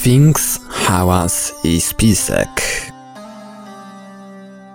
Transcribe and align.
Sfinks, 0.00 0.60
hałas 0.68 1.52
i 1.64 1.80
spisek. 1.80 2.48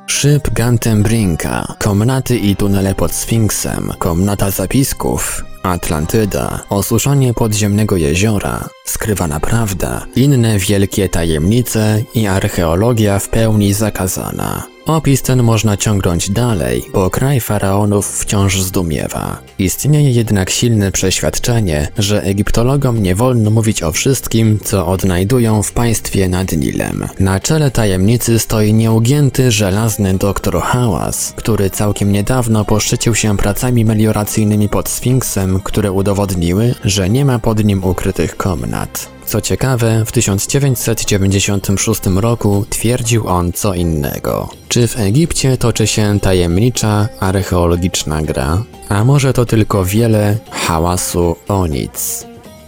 Szyb 0.07 0.53
Gantembrinka, 0.53 1.75
komnaty 1.79 2.37
i 2.37 2.55
tunele 2.55 2.95
pod 2.95 3.11
Sfinksem, 3.11 3.93
komnata 3.99 4.51
zapisków, 4.51 5.43
Atlantyda, 5.63 6.59
osuszanie 6.69 7.33
podziemnego 7.33 7.97
jeziora, 7.97 8.69
skrywana 8.85 9.39
prawda, 9.39 10.05
inne 10.15 10.59
wielkie 10.59 11.09
tajemnice 11.09 12.03
i 12.13 12.27
archeologia 12.27 13.19
w 13.19 13.29
pełni 13.29 13.73
zakazana. 13.73 14.74
Opis 14.85 15.21
ten 15.21 15.43
można 15.43 15.77
ciągnąć 15.77 16.29
dalej, 16.29 16.85
bo 16.93 17.09
kraj 17.09 17.39
faraonów 17.39 18.19
wciąż 18.19 18.61
zdumiewa. 18.61 19.37
Istnieje 19.59 20.11
jednak 20.11 20.49
silne 20.49 20.91
przeświadczenie, 20.91 21.87
że 21.97 22.23
egiptologom 22.23 23.03
nie 23.03 23.15
wolno 23.15 23.49
mówić 23.49 23.83
o 23.83 23.91
wszystkim, 23.91 24.59
co 24.63 24.87
odnajdują 24.87 25.63
w 25.63 25.71
państwie 25.71 26.29
nad 26.29 26.51
Nilem. 26.51 27.07
Na 27.19 27.39
czele 27.39 27.71
tajemnicy 27.71 28.39
stoi 28.39 28.73
nieugięty, 28.73 29.51
żelazny 29.51 30.13
doktor 30.13 30.61
Hałas, 30.61 31.33
który 31.35 31.69
całkiem 31.69 32.11
niedawno 32.11 32.65
poszczycił 32.65 33.15
się 33.15 33.37
pracami 33.37 33.85
melioracyjnymi 33.85 34.69
pod 34.69 34.89
Sfinksem, 34.89 35.59
które 35.63 35.91
udowodniły, 35.91 36.75
że 36.83 37.09
nie 37.09 37.25
ma 37.25 37.39
pod 37.39 37.63
nim 37.63 37.83
ukrytych 37.83 38.37
komnat. 38.37 39.14
Co 39.25 39.41
ciekawe, 39.41 40.05
w 40.05 40.11
1996 40.11 42.01
roku 42.15 42.65
twierdził 42.69 43.27
on 43.27 43.51
co 43.51 43.73
innego. 43.73 44.49
Czy 44.67 44.87
w 44.87 44.99
Egipcie 44.99 45.57
toczy 45.57 45.87
się 45.87 46.19
tajemnicza 46.19 47.07
archeologiczna 47.19 48.21
gra? 48.21 48.63
A 48.89 49.03
może 49.03 49.33
to 49.33 49.45
tylko 49.45 49.85
wiele 49.85 50.37
hałasu 50.51 51.35
o 51.47 51.67
nic? 51.67 52.25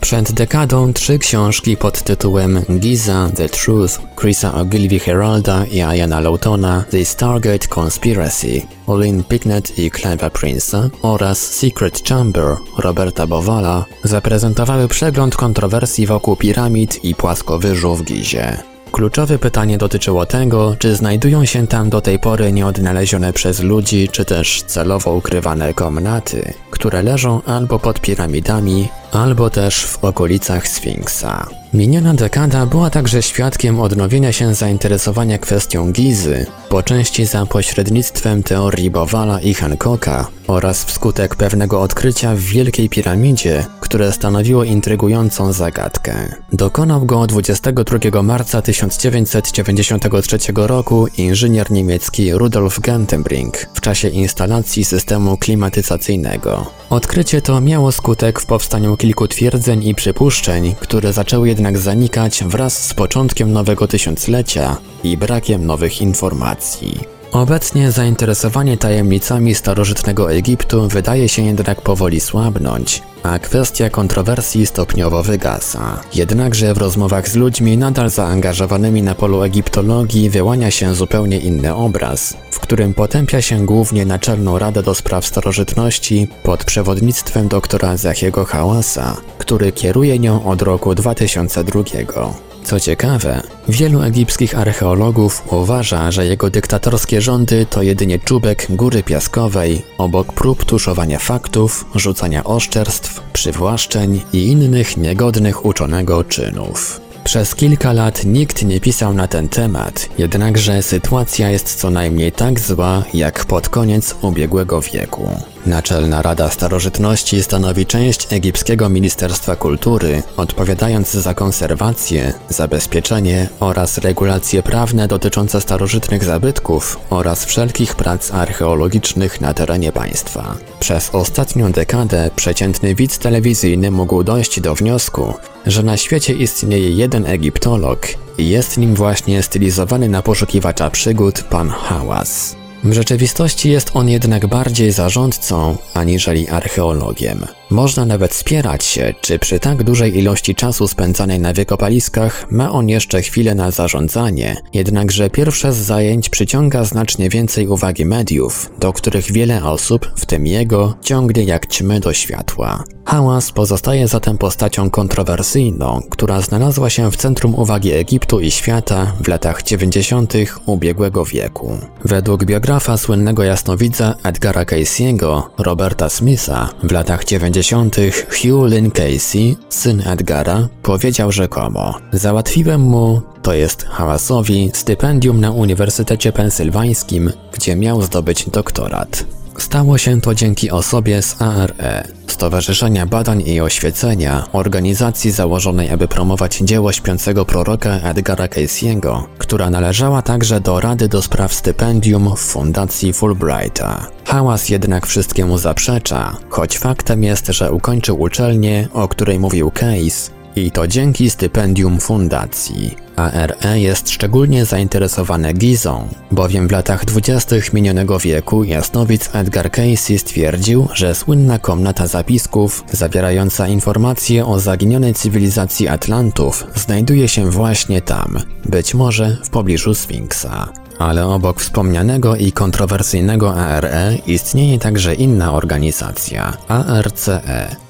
Przed 0.07 0.31
dekadą 0.31 0.93
trzy 0.93 1.19
książki 1.19 1.77
pod 1.77 2.03
tytułem 2.03 2.61
Giza, 2.79 3.29
The 3.35 3.49
Truth, 3.49 3.93
Chrisa 4.19 4.53
Ogilvy 4.53 4.99
Heralda 4.99 5.65
i 5.65 5.77
Iana 5.77 6.19
Lawtona, 6.19 6.83
The 6.91 7.05
Stargate 7.05 7.67
Conspiracy, 7.67 8.61
Olin 8.87 9.23
Picknett 9.23 9.79
i 9.79 9.91
Clive'a 9.91 10.29
Prince'a 10.29 10.89
oraz 11.01 11.37
Secret 11.39 12.09
Chamber 12.09 12.57
Roberta 12.77 13.27
Bowala 13.27 13.85
zaprezentowały 14.03 14.87
przegląd 14.87 15.35
kontrowersji 15.35 16.07
wokół 16.07 16.35
piramid 16.35 17.05
i 17.05 17.15
płaskowyżu 17.15 17.95
w 17.95 18.03
Gizie. 18.03 18.57
Kluczowe 18.91 19.39
pytanie 19.39 19.77
dotyczyło 19.77 20.25
tego, 20.25 20.75
czy 20.79 20.95
znajdują 20.95 21.45
się 21.45 21.67
tam 21.67 21.89
do 21.89 22.01
tej 22.01 22.19
pory 22.19 22.51
nieodnalezione 22.51 23.33
przez 23.33 23.59
ludzi, 23.59 24.09
czy 24.11 24.25
też 24.25 24.63
celowo 24.67 25.13
ukrywane 25.13 25.73
komnaty, 25.73 26.53
które 26.71 27.01
leżą 27.01 27.41
albo 27.45 27.79
pod 27.79 28.01
piramidami, 28.01 28.87
albo 29.17 29.49
też 29.49 29.85
w 29.85 30.03
okolicach 30.03 30.67
Sfinksa. 30.67 31.47
Miniona 31.73 32.13
dekada 32.13 32.65
była 32.65 32.89
także 32.89 33.21
świadkiem 33.21 33.79
odnowienia 33.79 34.31
się 34.31 34.53
zainteresowania 34.53 35.37
kwestią 35.37 35.91
Gizy, 35.91 36.45
po 36.69 36.83
części 36.83 37.25
za 37.25 37.45
pośrednictwem 37.45 38.43
teorii 38.43 38.91
Bowala 38.91 39.41
i 39.41 39.53
Hancocka 39.53 40.27
oraz 40.47 40.83
wskutek 40.83 41.35
pewnego 41.35 41.81
odkrycia 41.81 42.35
w 42.35 42.39
Wielkiej 42.39 42.89
Piramidzie, 42.89 43.65
które 43.79 44.11
stanowiło 44.11 44.63
intrygującą 44.63 45.53
zagadkę. 45.53 46.35
Dokonał 46.53 47.05
go 47.05 47.27
22 47.27 48.23
marca 48.23 48.61
1993 48.61 50.37
roku 50.55 51.07
inżynier 51.17 51.71
niemiecki 51.71 52.31
Rudolf 52.31 52.79
Gantenbrink 52.79 53.57
w 53.73 53.81
czasie 53.81 54.09
instalacji 54.09 54.85
systemu 54.85 55.37
klimatyzacyjnego. 55.37 56.65
Odkrycie 56.89 57.41
to 57.41 57.61
miało 57.61 57.91
skutek 57.91 58.39
w 58.39 58.45
powstaniu 58.45 58.97
kilku 58.97 59.06
twierdzeń 59.27 59.83
i 59.87 59.95
przypuszczeń, 59.95 60.75
które 60.79 61.13
zaczęły 61.13 61.47
jednak 61.47 61.77
zanikać 61.77 62.43
wraz 62.43 62.85
z 62.85 62.93
początkiem 62.93 63.51
nowego 63.51 63.87
tysiąclecia 63.87 64.77
i 65.03 65.17
brakiem 65.17 65.65
nowych 65.65 66.01
informacji. 66.01 67.16
Obecnie 67.31 67.91
zainteresowanie 67.91 68.77
tajemnicami 68.77 69.55
starożytnego 69.55 70.31
Egiptu 70.31 70.87
wydaje 70.87 71.29
się 71.29 71.41
jednak 71.41 71.81
powoli 71.81 72.19
słabnąć, 72.19 73.01
a 73.23 73.39
kwestia 73.39 73.89
kontrowersji 73.89 74.65
stopniowo 74.65 75.23
wygasa. 75.23 75.99
Jednakże 76.13 76.73
w 76.73 76.77
rozmowach 76.77 77.29
z 77.29 77.35
ludźmi 77.35 77.77
nadal 77.77 78.09
zaangażowanymi 78.09 79.01
na 79.01 79.15
polu 79.15 79.41
egiptologii 79.41 80.29
wyłania 80.29 80.71
się 80.71 80.95
zupełnie 80.95 81.39
inny 81.39 81.75
obraz, 81.75 82.37
w 82.51 82.59
którym 82.59 82.93
potępia 82.93 83.41
się 83.41 83.65
głównie 83.65 84.05
Naczelną 84.05 84.59
Radę 84.59 84.83
do 84.83 84.95
Spraw 84.95 85.25
Starożytności 85.25 86.27
pod 86.43 86.63
przewodnictwem 86.63 87.47
doktora 87.47 87.97
Zachiego 87.97 88.45
Hałasa, 88.45 89.17
który 89.37 89.71
kieruje 89.71 90.19
nią 90.19 90.45
od 90.45 90.61
roku 90.61 90.95
2002. 90.95 92.46
Co 92.67 92.79
ciekawe, 92.79 93.41
wielu 93.67 94.01
egipskich 94.01 94.57
archeologów 94.57 95.43
uważa, 95.53 96.11
że 96.11 96.25
jego 96.25 96.49
dyktatorskie 96.49 97.21
rządy 97.21 97.65
to 97.69 97.81
jedynie 97.81 98.19
czubek 98.19 98.67
góry 98.69 99.03
piaskowej, 99.03 99.81
obok 99.97 100.33
prób 100.33 100.65
tuszowania 100.65 101.19
faktów, 101.19 101.85
rzucania 101.95 102.43
oszczerstw, 102.43 103.21
przywłaszczeń 103.33 104.21
i 104.33 104.47
innych 104.47 104.97
niegodnych 104.97 105.65
uczonego 105.65 106.23
czynów. 106.23 107.01
Przez 107.23 107.55
kilka 107.55 107.93
lat 107.93 108.25
nikt 108.25 108.63
nie 108.63 108.81
pisał 108.81 109.13
na 109.13 109.27
ten 109.27 109.49
temat, 109.49 110.09
jednakże 110.17 110.83
sytuacja 110.83 111.49
jest 111.49 111.75
co 111.75 111.89
najmniej 111.89 112.31
tak 112.31 112.59
zła 112.59 113.03
jak 113.13 113.45
pod 113.45 113.69
koniec 113.69 114.15
ubiegłego 114.21 114.81
wieku. 114.81 115.29
Naczelna 115.65 116.21
Rada 116.21 116.49
Starożytności 116.49 117.43
stanowi 117.43 117.85
część 117.85 118.33
egipskiego 118.33 118.89
Ministerstwa 118.89 119.55
Kultury, 119.55 120.23
odpowiadając 120.37 121.11
za 121.11 121.33
konserwację, 121.33 122.33
zabezpieczenie 122.49 123.49
oraz 123.59 123.97
regulacje 123.97 124.63
prawne 124.63 125.07
dotyczące 125.07 125.61
starożytnych 125.61 126.23
zabytków 126.23 126.99
oraz 127.09 127.45
wszelkich 127.45 127.95
prac 127.95 128.31
archeologicznych 128.33 129.41
na 129.41 129.53
terenie 129.53 129.91
państwa. 129.91 130.55
Przez 130.79 131.09
ostatnią 131.15 131.71
dekadę 131.71 132.29
przeciętny 132.35 132.95
widz 132.95 133.17
telewizyjny 133.17 133.91
mógł 133.91 134.23
dojść 134.23 134.59
do 134.59 134.75
wniosku, 134.75 135.33
że 135.65 135.83
na 135.83 135.97
świecie 135.97 136.33
istnieje 136.33 136.91
jeden 136.91 137.25
egiptolog 137.25 138.07
i 138.37 138.49
jest 138.49 138.77
nim 138.77 138.95
właśnie 138.95 139.43
stylizowany 139.43 140.09
na 140.09 140.21
poszukiwacza 140.21 140.89
przygód 140.89 141.43
pan 141.43 141.69
Hałas. 141.69 142.55
W 142.83 142.93
rzeczywistości 142.93 143.69
jest 143.69 143.91
on 143.93 144.09
jednak 144.09 144.47
bardziej 144.47 144.91
zarządcą 144.91 145.77
aniżeli 145.93 146.49
archeologiem. 146.49 147.45
Można 147.69 148.05
nawet 148.05 148.33
spierać 148.33 148.83
się, 148.83 149.13
czy 149.21 149.39
przy 149.39 149.59
tak 149.59 149.83
dużej 149.83 150.17
ilości 150.17 150.55
czasu 150.55 150.87
spędzanej 150.87 151.39
na 151.39 151.53
wykopaliskach 151.53 152.51
ma 152.51 152.71
on 152.71 152.89
jeszcze 152.89 153.21
chwilę 153.21 153.55
na 153.55 153.71
zarządzanie, 153.71 154.55
jednakże 154.73 155.29
pierwsze 155.29 155.73
z 155.73 155.77
zajęć 155.77 156.29
przyciąga 156.29 156.83
znacznie 156.83 157.29
więcej 157.29 157.67
uwagi 157.67 158.05
mediów, 158.05 158.71
do 158.79 158.93
których 158.93 159.31
wiele 159.31 159.63
osób, 159.63 160.11
w 160.15 160.25
tym 160.25 160.47
jego, 160.47 160.95
ciągnie 161.01 161.43
jak 161.43 161.67
ćmy 161.67 161.99
do 161.99 162.13
światła. 162.13 162.83
Hałas 163.05 163.51
pozostaje 163.51 164.07
zatem 164.07 164.37
postacią 164.37 164.89
kontrowersyjną, 164.89 166.01
która 166.09 166.41
znalazła 166.41 166.89
się 166.89 167.11
w 167.11 167.17
centrum 167.17 167.55
uwagi 167.55 167.91
Egiptu 167.91 168.39
i 168.39 168.51
świata 168.51 169.13
w 169.21 169.27
latach 169.27 169.63
90. 169.63 170.33
ubiegłego 170.65 171.25
wieku. 171.25 171.77
Według 172.05 172.45
biografa 172.67 172.97
słynnego 172.97 173.43
jasnowidza 173.43 174.15
Edgara 174.23 174.63
Casey'ego, 174.65 175.41
Roberta 175.57 176.09
Smitha, 176.09 176.69
w 176.83 176.91
latach 176.91 177.25
90. 177.25 177.95
Hugh 178.29 178.69
Lynn 178.69 178.91
Casey, 178.91 179.55
syn 179.69 180.03
Edgara, 180.07 180.67
powiedział 180.83 181.31
rzekomo: 181.31 181.93
Załatwiłem 182.11 182.81
mu, 182.81 183.21
to 183.41 183.53
jest 183.53 183.85
Hałasowi, 183.85 184.71
stypendium 184.73 185.41
na 185.41 185.51
Uniwersytecie 185.51 186.31
Pensylwańskim, 186.31 187.31
gdzie 187.51 187.75
miał 187.75 188.01
zdobyć 188.01 188.49
doktorat. 188.49 189.25
Stało 189.57 189.97
się 189.97 190.21
to 190.21 190.35
dzięki 190.35 190.71
osobie 190.71 191.21
z 191.21 191.41
ARE, 191.41 192.07
Stowarzyszenia 192.27 193.05
Badań 193.05 193.43
i 193.45 193.61
Oświecenia, 193.61 194.47
organizacji 194.53 195.31
założonej, 195.31 195.89
aby 195.89 196.07
promować 196.07 196.57
dzieło 196.57 196.91
śpiącego 196.91 197.45
proroka 197.45 197.89
Edgara 197.89 198.45
Casey'ego, 198.45 199.23
która 199.37 199.69
należała 199.69 200.21
także 200.21 200.61
do 200.61 200.79
Rady 200.79 201.07
do 201.07 201.21
Spraw 201.21 201.53
Stypendium 201.53 202.35
w 202.35 202.39
Fundacji 202.39 203.13
Fulbrighta. 203.13 204.07
Hałas 204.25 204.69
jednak 204.69 205.07
wszystkiemu 205.07 205.57
zaprzecza, 205.57 206.37
choć 206.49 206.77
faktem 206.77 207.23
jest, 207.23 207.47
że 207.47 207.71
ukończył 207.71 208.21
uczelnię, 208.21 208.87
o 208.93 209.07
której 209.07 209.39
mówił 209.39 209.71
Case, 209.71 210.36
i 210.65 210.71
to 210.71 210.87
dzięki 210.87 211.29
stypendium 211.29 211.99
fundacji. 211.99 212.95
ARE 213.15 213.79
jest 213.79 214.09
szczególnie 214.09 214.65
zainteresowane 214.65 215.53
Gizą, 215.53 216.07
bowiem 216.31 216.67
w 216.67 216.71
latach 216.71 217.05
dwudziestych 217.05 217.73
minionego 217.73 218.19
wieku 218.19 218.63
jasnowic 218.63 219.29
Edgar 219.33 219.71
Casey 219.71 220.19
stwierdził, 220.19 220.87
że 220.93 221.15
słynna 221.15 221.59
komnata 221.59 222.07
zapisków, 222.07 222.83
zawierająca 222.91 223.67
informacje 223.67 224.45
o 224.45 224.59
zaginionej 224.59 225.13
cywilizacji 225.13 225.87
Atlantów, 225.87 226.67
znajduje 226.75 227.27
się 227.27 227.51
właśnie 227.51 228.01
tam, 228.01 228.37
być 228.65 228.93
może 228.93 229.37
w 229.43 229.49
pobliżu 229.49 229.95
Sfinksa. 229.95 230.86
Ale 230.99 231.25
obok 231.25 231.59
wspomnianego 231.59 232.35
i 232.35 232.51
kontrowersyjnego 232.51 233.55
ARE 233.55 234.15
istnieje 234.27 234.79
także 234.79 235.15
inna 235.15 235.53
organizacja 235.53 236.57
ARCE 236.67 237.41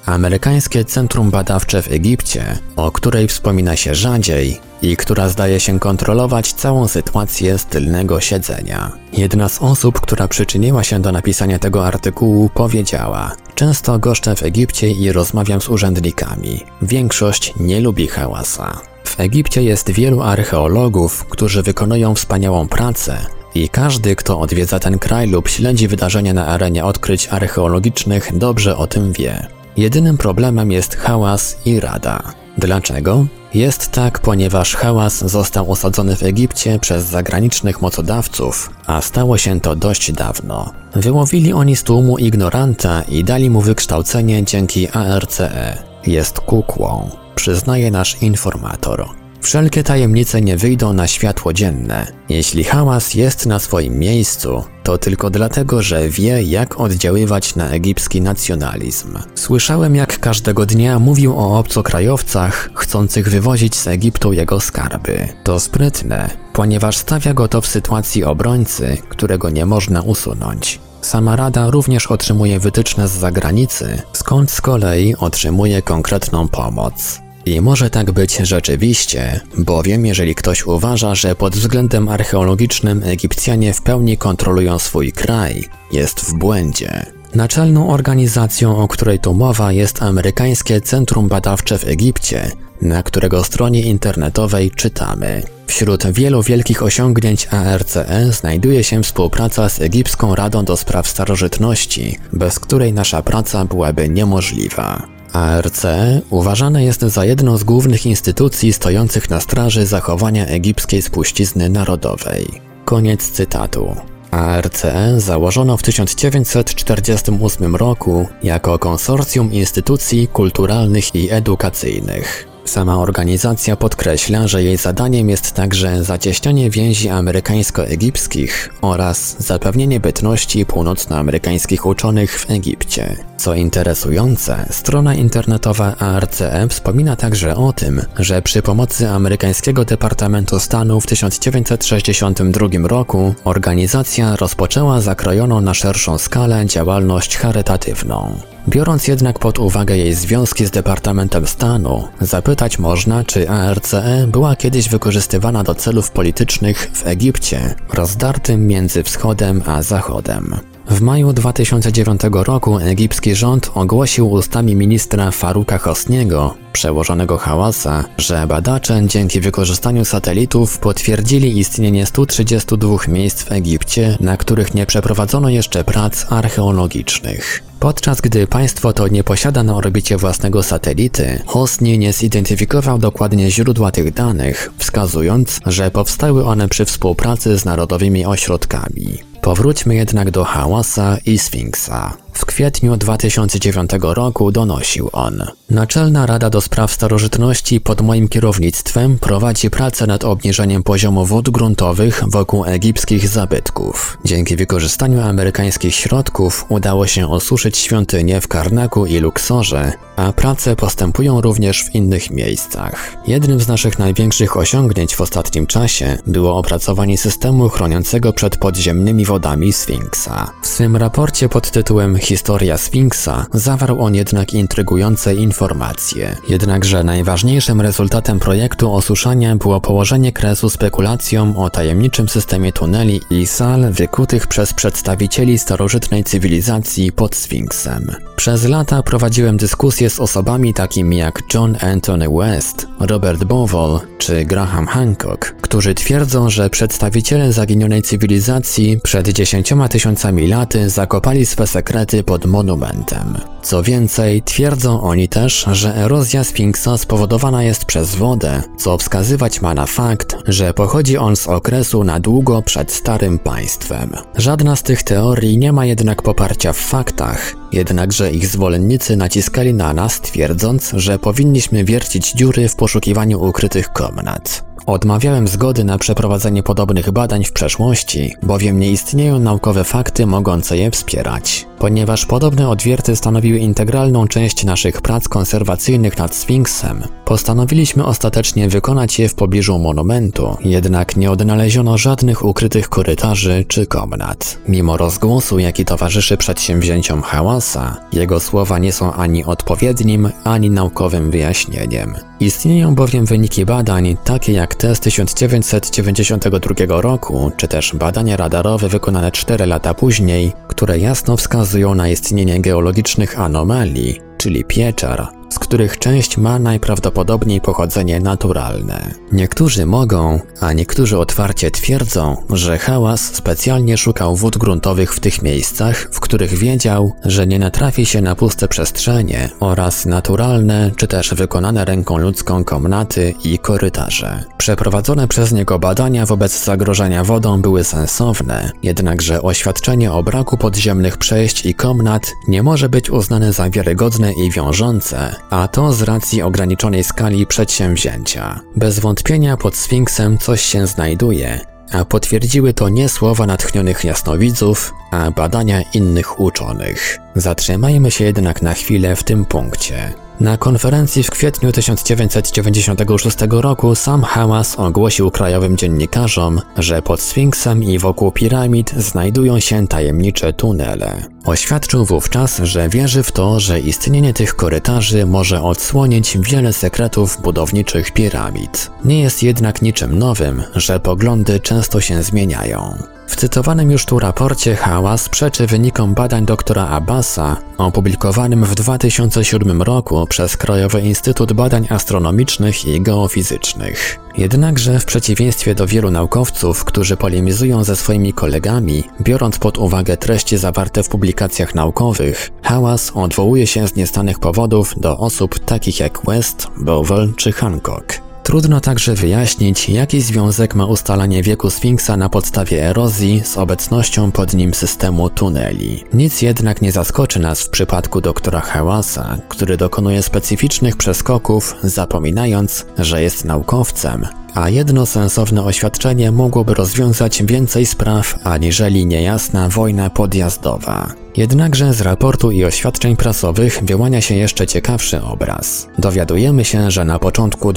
Amerykańskie 0.06 0.84
Centrum 0.84 1.30
Badawcze 1.30 1.82
w 1.82 1.92
Egipcie, 1.92 2.58
o 2.76 2.92
której 2.92 3.28
wspomina 3.28 3.76
się 3.76 3.94
rzadziej 3.94 4.60
i 4.82 4.96
która 4.96 5.28
zdaje 5.28 5.60
się 5.60 5.80
kontrolować 5.80 6.52
całą 6.52 6.88
sytuację 6.88 7.58
z 7.58 7.66
tylnego 7.66 8.20
siedzenia. 8.20 8.92
Jedna 9.12 9.48
z 9.48 9.62
osób, 9.62 10.00
która 10.00 10.28
przyczyniła 10.28 10.84
się 10.84 11.00
do 11.00 11.12
napisania 11.12 11.58
tego 11.58 11.86
artykułu, 11.86 12.50
powiedziała: 12.54 13.32
Często 13.54 13.98
goszczę 13.98 14.36
w 14.36 14.42
Egipcie 14.42 14.90
i 14.90 15.12
rozmawiam 15.12 15.60
z 15.60 15.68
urzędnikami. 15.68 16.64
Większość 16.82 17.54
nie 17.60 17.80
lubi 17.80 18.06
hałasa. 18.06 18.80
W 19.08 19.20
Egipcie 19.20 19.62
jest 19.62 19.90
wielu 19.90 20.22
archeologów, 20.22 21.24
którzy 21.24 21.62
wykonują 21.62 22.14
wspaniałą 22.14 22.68
pracę, 22.68 23.18
i 23.54 23.68
każdy, 23.68 24.16
kto 24.16 24.40
odwiedza 24.40 24.78
ten 24.78 24.98
kraj 24.98 25.28
lub 25.28 25.48
śledzi 25.48 25.88
wydarzenia 25.88 26.32
na 26.34 26.46
arenie 26.46 26.84
odkryć 26.84 27.28
archeologicznych, 27.28 28.38
dobrze 28.38 28.76
o 28.76 28.86
tym 28.86 29.12
wie. 29.12 29.46
Jedynym 29.76 30.18
problemem 30.18 30.72
jest 30.72 30.96
hałas 30.96 31.58
i 31.64 31.80
rada. 31.80 32.22
Dlaczego? 32.58 33.26
Jest 33.54 33.90
tak, 33.90 34.18
ponieważ 34.18 34.74
hałas 34.74 35.30
został 35.30 35.72
osadzony 35.72 36.16
w 36.16 36.22
Egipcie 36.22 36.78
przez 36.78 37.04
zagranicznych 37.04 37.82
mocodawców, 37.82 38.70
a 38.86 39.00
stało 39.00 39.38
się 39.38 39.60
to 39.60 39.76
dość 39.76 40.12
dawno. 40.12 40.72
Wyłowili 40.94 41.52
oni 41.52 41.76
z 41.76 41.82
tłumu 41.82 42.18
ignoranta 42.18 43.02
i 43.02 43.24
dali 43.24 43.50
mu 43.50 43.60
wykształcenie 43.60 44.44
dzięki 44.44 44.88
ARCE. 44.88 45.78
Jest 46.06 46.40
kukłą, 46.40 47.10
przyznaje 47.38 47.90
nasz 47.90 48.22
informator. 48.22 49.08
Wszelkie 49.40 49.82
tajemnice 49.82 50.40
nie 50.40 50.56
wyjdą 50.56 50.92
na 50.92 51.06
światło 51.06 51.52
dzienne. 51.52 52.06
Jeśli 52.28 52.64
hałas 52.64 53.14
jest 53.14 53.46
na 53.46 53.58
swoim 53.58 53.98
miejscu, 53.98 54.64
to 54.82 54.98
tylko 54.98 55.30
dlatego, 55.30 55.82
że 55.82 56.08
wie, 56.08 56.42
jak 56.42 56.80
oddziaływać 56.80 57.56
na 57.56 57.68
egipski 57.68 58.20
nacjonalizm. 58.20 59.18
Słyszałem, 59.34 59.96
jak 59.96 60.20
każdego 60.20 60.66
dnia 60.66 60.98
mówił 60.98 61.38
o 61.38 61.58
obcokrajowcach 61.58 62.70
chcących 62.74 63.28
wywozić 63.28 63.76
z 63.76 63.86
Egiptu 63.86 64.32
jego 64.32 64.60
skarby. 64.60 65.28
To 65.44 65.60
sprytne, 65.60 66.30
ponieważ 66.52 66.96
stawia 66.96 67.34
go 67.34 67.48
to 67.48 67.60
w 67.60 67.66
sytuacji 67.66 68.24
obrońcy, 68.24 68.96
którego 69.08 69.50
nie 69.50 69.66
można 69.66 70.02
usunąć. 70.02 70.80
Sama 71.00 71.36
Rada 71.36 71.70
również 71.70 72.06
otrzymuje 72.06 72.60
wytyczne 72.60 73.08
z 73.08 73.12
zagranicy, 73.12 74.02
skąd 74.12 74.50
z 74.50 74.60
kolei 74.60 75.16
otrzymuje 75.16 75.82
konkretną 75.82 76.48
pomoc. 76.48 77.27
I 77.48 77.60
może 77.60 77.90
tak 77.90 78.10
być 78.12 78.36
rzeczywiście, 78.36 79.40
bowiem 79.58 80.06
jeżeli 80.06 80.34
ktoś 80.34 80.66
uważa, 80.66 81.14
że 81.14 81.34
pod 81.34 81.56
względem 81.56 82.08
archeologicznym 82.08 83.02
Egipcjanie 83.04 83.74
w 83.74 83.82
pełni 83.82 84.18
kontrolują 84.18 84.78
swój 84.78 85.12
kraj, 85.12 85.64
jest 85.92 86.20
w 86.20 86.34
błędzie. 86.34 87.06
Naczelną 87.34 87.90
organizacją, 87.90 88.76
o 88.76 88.88
której 88.88 89.18
tu 89.18 89.34
mowa, 89.34 89.72
jest 89.72 90.02
Amerykańskie 90.02 90.80
Centrum 90.80 91.28
Badawcze 91.28 91.78
w 91.78 91.84
Egipcie, 91.84 92.50
na 92.82 93.02
którego 93.02 93.44
stronie 93.44 93.82
internetowej 93.82 94.70
czytamy. 94.70 95.42
Wśród 95.66 96.06
wielu 96.06 96.42
wielkich 96.42 96.82
osiągnięć 96.82 97.48
ARCE 97.50 98.32
znajduje 98.32 98.84
się 98.84 99.02
współpraca 99.02 99.68
z 99.68 99.80
Egipską 99.80 100.34
Radą 100.34 100.64
do 100.64 100.76
Spraw 100.76 101.08
Starożytności, 101.08 102.18
bez 102.32 102.60
której 102.60 102.92
nasza 102.92 103.22
praca 103.22 103.64
byłaby 103.64 104.08
niemożliwa. 104.08 105.17
ARC 105.32 105.82
uważane 106.30 106.84
jest 106.84 107.00
za 107.00 107.24
jedną 107.24 107.56
z 107.56 107.64
głównych 107.64 108.06
instytucji 108.06 108.72
stojących 108.72 109.30
na 109.30 109.40
straży 109.40 109.86
zachowania 109.86 110.46
egipskiej 110.46 111.02
spuścizny 111.02 111.68
narodowej. 111.68 112.46
Koniec 112.84 113.30
cytatu. 113.30 113.96
ARC 114.30 114.82
założono 115.16 115.76
w 115.76 115.82
1948 115.82 117.76
roku 117.76 118.28
jako 118.42 118.78
konsorcjum 118.78 119.52
instytucji 119.52 120.28
kulturalnych 120.28 121.14
i 121.14 121.30
edukacyjnych. 121.30 122.48
Sama 122.68 122.98
organizacja 122.98 123.76
podkreśla, 123.76 124.48
że 124.48 124.62
jej 124.62 124.76
zadaniem 124.76 125.28
jest 125.28 125.52
także 125.52 126.04
zacieśnianie 126.04 126.70
więzi 126.70 127.08
amerykańsko-egipskich 127.08 128.74
oraz 128.80 129.36
zapewnienie 129.38 130.00
bytności 130.00 130.66
północnoamerykańskich 130.66 131.86
uczonych 131.86 132.40
w 132.40 132.50
Egipcie. 132.50 133.16
Co 133.36 133.54
interesujące, 133.54 134.66
strona 134.70 135.14
internetowa 135.14 135.96
ARCE 135.96 136.66
wspomina 136.68 137.16
także 137.16 137.56
o 137.56 137.72
tym, 137.72 138.02
że 138.18 138.42
przy 138.42 138.62
pomocy 138.62 139.08
amerykańskiego 139.08 139.84
Departamentu 139.84 140.60
Stanu 140.60 141.00
w 141.00 141.06
1962 141.06 142.68
roku 142.88 143.34
organizacja 143.44 144.36
rozpoczęła 144.36 145.00
zakrojoną 145.00 145.60
na 145.60 145.74
szerszą 145.74 146.18
skalę 146.18 146.66
działalność 146.66 147.36
charytatywną. 147.36 148.38
Biorąc 148.68 149.08
jednak 149.08 149.38
pod 149.38 149.58
uwagę 149.58 149.96
jej 149.96 150.14
związki 150.14 150.66
z 150.66 150.70
Departamentem 150.70 151.46
Stanu, 151.46 152.08
zapytać 152.20 152.78
można, 152.78 153.24
czy 153.24 153.50
ARCE 153.50 154.26
była 154.26 154.56
kiedyś 154.56 154.88
wykorzystywana 154.88 155.62
do 155.64 155.74
celów 155.74 156.10
politycznych 156.10 156.90
w 156.94 157.06
Egipcie, 157.06 157.74
rozdartym 157.92 158.66
między 158.66 159.02
wschodem 159.02 159.62
a 159.66 159.82
zachodem. 159.82 160.54
W 160.90 161.00
maju 161.00 161.32
2009 161.32 162.20
roku 162.32 162.78
egipski 162.78 163.34
rząd 163.34 163.70
ogłosił 163.74 164.30
ustami 164.30 164.76
ministra 164.76 165.30
Faruka 165.30 165.78
Hosniego, 165.78 166.54
przełożonego 166.72 167.38
Hałasa, 167.38 168.04
że 168.18 168.46
badacze 168.46 169.02
dzięki 169.06 169.40
wykorzystaniu 169.40 170.04
satelitów 170.04 170.78
potwierdzili 170.78 171.58
istnienie 171.58 172.06
132 172.06 172.96
miejsc 173.08 173.42
w 173.42 173.52
Egipcie, 173.52 174.16
na 174.20 174.36
których 174.36 174.74
nie 174.74 174.86
przeprowadzono 174.86 175.48
jeszcze 175.48 175.84
prac 175.84 176.32
archeologicznych. 176.32 177.62
Podczas 177.80 178.20
gdy 178.20 178.46
państwo 178.46 178.92
to 178.92 179.08
nie 179.08 179.24
posiada 179.24 179.62
na 179.62 179.76
orbicie 179.76 180.16
własnego 180.16 180.62
satelity, 180.62 181.42
Hosni 181.46 181.98
nie 181.98 182.12
zidentyfikował 182.12 182.98
dokładnie 182.98 183.50
źródła 183.50 183.90
tych 183.90 184.12
danych, 184.12 184.72
wskazując, 184.78 185.60
że 185.66 185.90
powstały 185.90 186.44
one 186.44 186.68
przy 186.68 186.84
współpracy 186.84 187.58
z 187.58 187.64
narodowymi 187.64 188.26
ośrodkami. 188.26 189.27
Powróćmy 189.48 189.94
jednak 189.94 190.30
do 190.30 190.44
Hałasa 190.44 191.16
i 191.26 191.38
Sfinksa. 191.38 192.27
W 192.38 192.46
kwietniu 192.46 192.96
2009 192.96 193.90
roku 194.00 194.52
donosił 194.52 195.10
on. 195.12 195.42
Naczelna 195.70 196.26
Rada 196.26 196.50
do 196.50 196.60
Spraw 196.60 196.92
Starożytności 196.92 197.80
pod 197.80 198.00
moim 198.00 198.28
kierownictwem 198.28 199.18
prowadzi 199.18 199.70
pracę 199.70 200.06
nad 200.06 200.24
obniżeniem 200.24 200.82
poziomu 200.82 201.26
wód 201.26 201.50
gruntowych 201.50 202.22
wokół 202.26 202.64
egipskich 202.64 203.28
zabytków. 203.28 204.18
Dzięki 204.24 204.56
wykorzystaniu 204.56 205.20
amerykańskich 205.20 205.94
środków 205.94 206.64
udało 206.68 207.06
się 207.06 207.30
osuszyć 207.30 207.78
świątynie 207.78 208.40
w 208.40 208.48
Karnaku 208.48 209.06
i 209.06 209.18
Luksorze, 209.18 209.92
a 210.16 210.32
prace 210.32 210.76
postępują 210.76 211.40
również 211.40 211.82
w 211.84 211.94
innych 211.94 212.30
miejscach. 212.30 213.16
Jednym 213.26 213.60
z 213.60 213.68
naszych 213.68 213.98
największych 213.98 214.56
osiągnięć 214.56 215.14
w 215.14 215.20
ostatnim 215.20 215.66
czasie 215.66 216.18
było 216.26 216.56
opracowanie 216.56 217.18
systemu 217.18 217.68
chroniącego 217.68 218.32
przed 218.32 218.56
podziemnymi 218.56 219.24
wodami 219.24 219.72
Sfinksa. 219.72 220.50
W 220.62 220.66
swym 220.66 220.96
raporcie 220.96 221.48
pod 221.48 221.70
tytułem 221.70 222.18
Historia 222.28 222.78
Sfinksa 222.78 223.46
zawarł 223.54 224.00
on 224.00 224.14
jednak 224.14 224.54
intrygujące 224.54 225.34
informacje. 225.34 226.36
Jednakże 226.48 227.04
najważniejszym 227.04 227.80
rezultatem 227.80 228.38
projektu 228.38 228.94
osuszania 228.94 229.56
było 229.56 229.80
położenie 229.80 230.32
kresu 230.32 230.70
spekulacjom 230.70 231.56
o 231.56 231.70
tajemniczym 231.70 232.28
systemie 232.28 232.72
tuneli 232.72 233.20
i 233.30 233.46
sal 233.46 233.92
wykutych 233.92 234.46
przez 234.46 234.74
przedstawicieli 234.74 235.58
starożytnej 235.58 236.24
cywilizacji 236.24 237.12
pod 237.12 237.36
Sfinksem. 237.36 238.10
Przez 238.36 238.64
lata 238.64 239.02
prowadziłem 239.02 239.56
dyskusje 239.56 240.10
z 240.10 240.20
osobami 240.20 240.74
takimi 240.74 241.16
jak 241.16 241.42
John 241.54 241.76
Anthony 241.80 242.28
West, 242.28 242.86
Robert 243.00 243.44
Bowell 243.44 244.00
czy 244.18 244.44
Graham 244.44 244.86
Hancock, 244.86 245.54
którzy 245.60 245.94
twierdzą, 245.94 246.50
że 246.50 246.70
przedstawiciele 246.70 247.52
zaginionej 247.52 248.02
cywilizacji 248.02 249.00
przed 249.02 249.28
dziesięcioma 249.28 249.88
tysiącami 249.88 250.46
laty 250.46 250.90
zakopali 250.90 251.46
swe 251.46 251.66
sekrety 251.66 252.17
pod 252.24 252.46
monumentem. 252.46 253.38
Co 253.62 253.82
więcej, 253.82 254.42
twierdzą 254.42 255.00
oni 255.00 255.28
też, 255.28 255.66
że 255.72 255.96
erozja 255.96 256.44
Sfinksa 256.44 256.98
spowodowana 256.98 257.62
jest 257.62 257.84
przez 257.84 258.14
wodę, 258.14 258.62
co 258.78 258.98
wskazywać 258.98 259.60
ma 259.60 259.74
na 259.74 259.86
fakt, 259.86 260.36
że 260.46 260.74
pochodzi 260.74 261.18
on 261.18 261.36
z 261.36 261.46
okresu 261.46 262.04
na 262.04 262.20
długo 262.20 262.62
przed 262.62 262.92
Starym 262.92 263.38
Państwem. 263.38 264.12
Żadna 264.36 264.76
z 264.76 264.82
tych 264.82 265.02
teorii 265.02 265.58
nie 265.58 265.72
ma 265.72 265.86
jednak 265.86 266.22
poparcia 266.22 266.72
w 266.72 266.78
faktach, 266.78 267.54
jednakże 267.72 268.32
ich 268.32 268.46
zwolennicy 268.46 269.16
naciskali 269.16 269.74
na 269.74 269.94
nas, 269.94 270.20
twierdząc, 270.20 270.90
że 270.96 271.18
powinniśmy 271.18 271.84
wiercić 271.84 272.32
dziury 272.32 272.68
w 272.68 272.76
poszukiwaniu 272.76 273.44
ukrytych 273.44 273.92
komnat. 273.92 274.67
Odmawiałem 274.88 275.48
zgody 275.48 275.84
na 275.84 275.98
przeprowadzenie 275.98 276.62
podobnych 276.62 277.10
badań 277.10 277.44
w 277.44 277.52
przeszłości, 277.52 278.34
bowiem 278.42 278.80
nie 278.80 278.90
istnieją 278.90 279.38
naukowe 279.38 279.84
fakty 279.84 280.26
mogące 280.26 280.76
je 280.76 280.90
wspierać. 280.90 281.66
Ponieważ 281.78 282.26
podobne 282.26 282.68
odwierty 282.68 283.16
stanowiły 283.16 283.58
integralną 283.58 284.28
część 284.28 284.64
naszych 284.64 285.02
prac 285.02 285.28
konserwacyjnych 285.28 286.18
nad 286.18 286.34
Sfinksem, 286.34 287.02
postanowiliśmy 287.24 288.04
ostatecznie 288.04 288.68
wykonać 288.68 289.18
je 289.18 289.28
w 289.28 289.34
pobliżu 289.34 289.78
monumentu, 289.78 290.56
jednak 290.64 291.16
nie 291.16 291.30
odnaleziono 291.30 291.98
żadnych 291.98 292.44
ukrytych 292.44 292.88
korytarzy 292.88 293.64
czy 293.68 293.86
komnat. 293.86 294.58
Mimo 294.68 294.96
rozgłosu, 294.96 295.58
jaki 295.58 295.84
towarzyszy 295.84 296.36
przedsięwzięciom 296.36 297.22
Hałasa, 297.22 297.96
jego 298.12 298.40
słowa 298.40 298.78
nie 298.78 298.92
są 298.92 299.12
ani 299.12 299.44
odpowiednim, 299.44 300.30
ani 300.44 300.70
naukowym 300.70 301.30
wyjaśnieniem. 301.30 302.14
Istnieją 302.40 302.94
bowiem 302.94 303.26
wyniki 303.26 303.64
badań, 303.64 304.16
takie 304.24 304.52
jak 304.52 304.74
te 304.74 304.94
z 304.94 305.00
1992 305.00 307.00
roku, 307.00 307.52
czy 307.56 307.68
też 307.68 307.94
badania 307.94 308.36
radarowe 308.36 308.88
wykonane 308.88 309.32
4 309.32 309.66
lata 309.66 309.94
później, 309.94 310.52
które 310.68 310.98
jasno 310.98 311.36
wskazują 311.36 311.94
na 311.94 312.08
istnienie 312.08 312.60
geologicznych 312.60 313.40
anomalii, 313.40 314.27
czyli 314.38 314.64
pieczar, 314.64 315.28
z 315.48 315.58
których 315.58 315.98
część 315.98 316.36
ma 316.36 316.58
najprawdopodobniej 316.58 317.60
pochodzenie 317.60 318.20
naturalne. 318.20 319.14
Niektórzy 319.32 319.86
mogą, 319.86 320.40
a 320.60 320.72
niektórzy 320.72 321.18
otwarcie 321.18 321.70
twierdzą, 321.70 322.36
że 322.50 322.78
hałas 322.78 323.20
specjalnie 323.20 323.98
szukał 323.98 324.36
wód 324.36 324.58
gruntowych 324.58 325.14
w 325.14 325.20
tych 325.20 325.42
miejscach, 325.42 326.08
w 326.12 326.20
których 326.20 326.54
wiedział, 326.54 327.12
że 327.24 327.46
nie 327.46 327.58
natrafi 327.58 328.06
się 328.06 328.20
na 328.20 328.34
puste 328.34 328.68
przestrzenie 328.68 329.48
oraz 329.60 330.06
naturalne 330.06 330.90
czy 330.96 331.06
też 331.06 331.34
wykonane 331.34 331.84
ręką 331.84 332.18
ludzką 332.18 332.64
komnaty 332.64 333.34
i 333.44 333.58
korytarze. 333.58 334.44
Przeprowadzone 334.58 335.28
przez 335.28 335.52
niego 335.52 335.78
badania 335.78 336.26
wobec 336.26 336.64
zagrożenia 336.64 337.24
wodą 337.24 337.62
były 337.62 337.84
sensowne, 337.84 338.70
jednakże 338.82 339.42
oświadczenie 339.42 340.12
o 340.12 340.22
braku 340.22 340.56
podziemnych 340.56 341.16
przejść 341.16 341.66
i 341.66 341.74
komnat 341.74 342.32
nie 342.48 342.62
może 342.62 342.88
być 342.88 343.10
uznane 343.10 343.52
za 343.52 343.70
wiarygodne 343.70 344.27
i 344.32 344.50
wiążące, 344.50 345.34
a 345.50 345.68
to 345.68 345.92
z 345.92 346.02
racji 346.02 346.42
ograniczonej 346.42 347.04
skali 347.04 347.46
przedsięwzięcia. 347.46 348.60
Bez 348.76 348.98
wątpienia 348.98 349.56
pod 349.56 349.76
Sfinksem 349.76 350.38
coś 350.38 350.60
się 350.60 350.86
znajduje, 350.86 351.60
a 351.92 352.04
potwierdziły 352.04 352.74
to 352.74 352.88
nie 352.88 353.08
słowa 353.08 353.46
natchnionych 353.46 354.04
jasnowidzów, 354.04 354.92
a 355.10 355.30
badania 355.30 355.82
innych 355.94 356.40
uczonych. 356.40 357.18
Zatrzymajmy 357.34 358.10
się 358.10 358.24
jednak 358.24 358.62
na 358.62 358.74
chwilę 358.74 359.16
w 359.16 359.22
tym 359.24 359.44
punkcie. 359.44 360.14
Na 360.40 360.56
konferencji 360.56 361.22
w 361.22 361.30
kwietniu 361.30 361.72
1996 361.72 363.36
roku 363.50 363.94
sam 363.94 364.22
Hałas 364.22 364.78
ogłosił 364.78 365.30
krajowym 365.30 365.76
dziennikarzom, 365.76 366.60
że 366.76 367.02
pod 367.02 367.20
Sfinksem 367.20 367.84
i 367.84 367.98
wokół 367.98 368.32
piramid 368.32 368.94
znajdują 368.96 369.60
się 369.60 369.88
tajemnicze 369.88 370.52
tunele. 370.52 371.28
Oświadczył 371.44 372.04
wówczas, 372.04 372.58
że 372.58 372.88
wierzy 372.88 373.22
w 373.22 373.32
to, 373.32 373.60
że 373.60 373.80
istnienie 373.80 374.34
tych 374.34 374.54
korytarzy 374.54 375.26
może 375.26 375.62
odsłonić 375.62 376.38
wiele 376.40 376.72
sekretów 376.72 377.42
budowniczych 377.42 378.12
piramid. 378.12 378.90
Nie 379.04 379.20
jest 379.20 379.42
jednak 379.42 379.82
niczym 379.82 380.18
nowym, 380.18 380.62
że 380.74 381.00
poglądy 381.00 381.60
często 381.60 382.00
się 382.00 382.22
zmieniają. 382.22 382.98
W 383.28 383.36
cytowanym 383.36 383.90
już 383.90 384.06
tu 384.06 384.18
raporcie 384.18 384.76
Hałas 384.76 385.28
przeczy 385.28 385.66
wynikom 385.66 386.14
badań 386.14 386.46
doktora 386.46 386.88
Abbasa, 386.88 387.56
opublikowanym 387.78 388.64
w 388.64 388.74
2007 388.74 389.82
roku 389.82 390.26
przez 390.26 390.56
Krajowy 390.56 391.00
Instytut 391.00 391.52
Badań 391.52 391.86
Astronomicznych 391.90 392.84
i 392.84 393.00
Geofizycznych. 393.00 394.18
Jednakże 394.38 395.00
w 395.00 395.04
przeciwieństwie 395.04 395.74
do 395.74 395.86
wielu 395.86 396.10
naukowców, 396.10 396.84
którzy 396.84 397.16
polemizują 397.16 397.84
ze 397.84 397.96
swoimi 397.96 398.32
kolegami, 398.32 399.04
biorąc 399.20 399.58
pod 399.58 399.78
uwagę 399.78 400.16
treści 400.16 400.58
zawarte 400.58 401.02
w 401.02 401.08
publikacjach 401.08 401.74
naukowych, 401.74 402.50
Hałas 402.62 403.12
odwołuje 403.14 403.66
się 403.66 403.88
z 403.88 403.96
niestanych 403.96 404.38
powodów 404.38 404.94
do 405.00 405.18
osób 405.18 405.58
takich 405.58 406.00
jak 406.00 406.20
West, 406.26 406.66
Bowell 406.76 407.34
czy 407.36 407.52
Hancock. 407.52 408.27
Trudno 408.48 408.80
także 408.80 409.14
wyjaśnić, 409.14 409.88
jaki 409.88 410.20
związek 410.20 410.74
ma 410.74 410.86
ustalanie 410.86 411.42
wieku 411.42 411.70
Sfinksa 411.70 412.16
na 412.16 412.28
podstawie 412.28 412.86
erozji 412.86 413.42
z 413.44 413.56
obecnością 413.56 414.32
pod 414.32 414.54
nim 414.54 414.74
systemu 414.74 415.30
tuneli. 415.30 416.04
Nic 416.12 416.42
jednak 416.42 416.82
nie 416.82 416.92
zaskoczy 416.92 417.40
nas 417.40 417.62
w 417.62 417.70
przypadku 417.70 418.20
doktora 418.20 418.60
Hałasa, 418.60 419.38
który 419.48 419.76
dokonuje 419.76 420.22
specyficznych 420.22 420.96
przeskoków, 420.96 421.76
zapominając, 421.82 422.86
że 422.98 423.22
jest 423.22 423.44
naukowcem, 423.44 424.26
a 424.54 424.68
jedno 424.68 425.06
sensowne 425.06 425.64
oświadczenie 425.64 426.32
mogłoby 426.32 426.74
rozwiązać 426.74 427.42
więcej 427.42 427.86
spraw 427.86 428.38
aniżeli 428.44 429.06
niejasna 429.06 429.68
wojna 429.68 430.10
podjazdowa. 430.10 431.14
Jednakże 431.36 431.94
z 431.94 432.00
raportu 432.00 432.50
i 432.50 432.64
oświadczeń 432.64 433.16
prasowych 433.16 433.80
wyłania 433.82 434.20
się 434.20 434.34
jeszcze 434.34 434.66
ciekawszy 434.66 435.22
obraz. 435.22 435.88
Dowiadujemy 435.98 436.64
się, 436.64 436.90
że 436.90 437.04
na 437.04 437.18
początku 437.18 437.72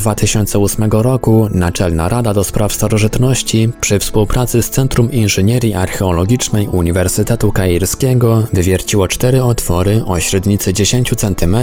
2008 0.62 1.02
roku 1.02 1.48
Naczelna 1.54 2.10
Rada 2.10 2.34
do 2.34 2.44
Spraw 2.44 2.74
Starożytności 2.74 3.70
przy 3.82 4.00
współpracy 4.00 4.62
z 4.62 4.70
Centrum 4.70 5.12
Inżynierii 5.12 5.74
Archeologicznej 5.74 6.68
Uniwersytetu 6.68 7.52
Kairskiego 7.52 8.44
wywierciło 8.54 9.08
cztery 9.08 9.44
otwory 9.44 10.04
o 10.06 10.20
średnicy 10.20 10.74
10 10.74 11.14
cm 11.18 11.56